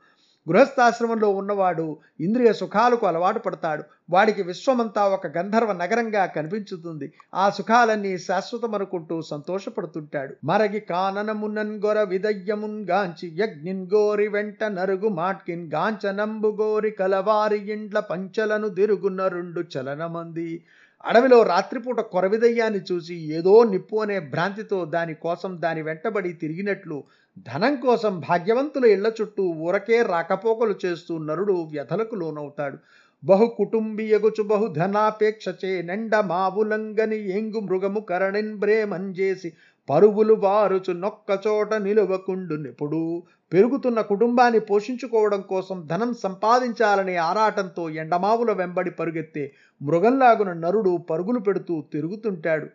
గృహస్థాశ్రమంలో 0.50 1.30
ఉన్నవాడు 1.30 1.98
ఇంద్రియ 2.20 2.54
సుఖాలకు 2.54 3.08
అలవాటు 3.08 3.40
పడతాడు. 3.40 3.84
వాడికి 4.10 4.44
విశ్వమంతా 4.44 5.08
ఒక 5.08 5.28
గంధర్వ 5.28 5.74
నగరంగా 5.74 6.26
కనిపించుతుంది. 6.26 7.14
ఆ 7.34 7.50
సుఖాలన్నీ 7.50 8.18
శాశ్వతమనుకుంటూ 8.18 9.22
సంతోషపడుతుంటాడు. 9.22 10.34
మరగి 10.44 10.80
కాననమునన్ 10.80 11.82
గొర 11.86 12.02
విదయ్యమున్ 12.04 12.86
గాంచి 12.90 13.32
యజ్ఞిన్ 13.36 13.88
గోరి 13.94 14.28
వెంట 14.28 14.64
నరుగు 14.64 15.08
మాట్కిన్ 15.08 15.72
గాంచనంబు 15.72 16.58
గోరి 16.62 16.92
కలవారి 16.92 17.72
ఇండ్ల 17.72 18.00
పంచలను 18.00 18.68
దిరుగున్న 18.68 19.28
రెండు 19.28 19.64
చలనమంది. 19.78 20.64
అడవిలో 21.06 21.44
రాత్రిపూట 21.44 22.00
కొరవిదయ్యాన్ని 22.00 22.82
చూసి 22.92 23.16
ఏదో 23.16 23.64
నిప్పు 23.64 23.98
అనే 23.98 24.20
భ్రాంతితో 24.20 24.86
దాని 24.86 25.14
కోసం 25.14 25.58
దాని 25.60 25.82
వెంటబడి 25.82 26.34
తిరిగినట్లు 26.34 27.04
ధనం 27.38 27.76
కోసం 27.76 28.20
భాగ్యవంతుల 28.20 28.86
ఇళ్ళ 28.86 29.12
చుట్టూ 29.22 29.44
ఊరకే 29.60 30.02
రాకపోకలు 30.04 30.76
చేస్తూ 30.86 31.18
నరుడు 31.18 31.54
వ్యధలకు 31.72 32.16
లోనవుతాడు. 32.16 32.78
బహు 33.24 33.46
కుటుంబీయగుచు 33.58 34.44
బహు 34.44 34.66
ధనాపేక్షచే 34.68 35.82
నెండ 35.82 36.16
మావులంగని 36.16 37.20
ఏంగు 37.38 37.60
మృగము 37.60 38.00
కరణిన్ 38.02 38.56
బ్రేమంజేసి 38.56 39.50
పరుగులు 39.90 40.34
వారుచు 40.34 40.92
నొక్కచోట 40.94 41.74
నిలువకుండు 41.74 42.56
నిపుడు. 42.56 43.04
పెరుగుతున్న 43.52 44.02
కుటుంబాన్ని 44.02 44.60
పోషించుకోవడం 44.60 45.42
కోసం 45.42 45.88
ధనం 45.88 46.14
సంపాదించాలనే 46.24 47.16
ఆరాటంతో 47.16 47.90
ఎండమావుల 47.90 48.52
వెంబడి 48.52 48.92
పరుగెత్తే 48.92 49.44
మృగంలాగున 49.82 50.54
నరుడు 50.54 50.98
పరుగులు 51.10 51.40
పెడుతూ 51.40 51.84
తిరుగుతుంటాడు. 51.94 52.68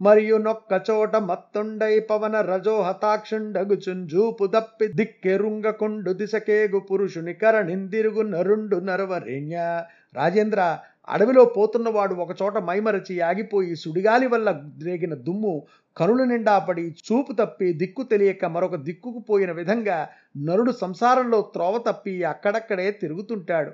మరియు 0.00 0.36
నొక్కచోట 0.38 1.16
మత్తుండై 1.26 1.94
పవన 2.08 2.36
రజో 2.42 2.74
హతాక్షుండగుచున్ 2.82 4.02
జూపు 4.08 4.46
దప్పి 4.46 4.86
దిక్కెరుంగకుండు 4.92 6.12
దిశకేగు 6.12 6.80
పురుషుని 6.88 7.34
కరణిందిరుగు 7.34 8.22
నరుండు 8.32 8.78
నరవరేణ్య. 8.80 9.56
రాజేంద్ర 10.16 10.60
అడవిలో 11.08 11.44
పోతున్నవాడు 11.56 12.14
ఒకచోట 12.16 12.58
మైమరచి 12.68 13.14
ఆగిపోయి 13.20 13.74
సుడిగాలి 13.76 14.26
వల్ల 14.26 14.48
రేగిన 14.84 15.14
దుమ్ము 15.26 15.54
కనుల 15.96 16.22
నిండా 16.24 16.54
పడి 16.68 16.84
చూపు 17.06 17.32
తప్పి 17.32 17.68
దిక్కు 17.80 18.02
తెలియక 18.12 18.44
మరొక 18.54 18.76
దిక్కుకు 18.86 19.20
పోయిన 19.28 19.50
విధంగా 19.52 19.98
నరుడు 20.44 20.72
సంసారంలో 20.80 21.40
త్రోవ 21.54 21.74
తప్పి 21.88 22.14
అక్కడక్కడే 22.24 22.88
తిరుగుతుంటాడు. 23.02 23.72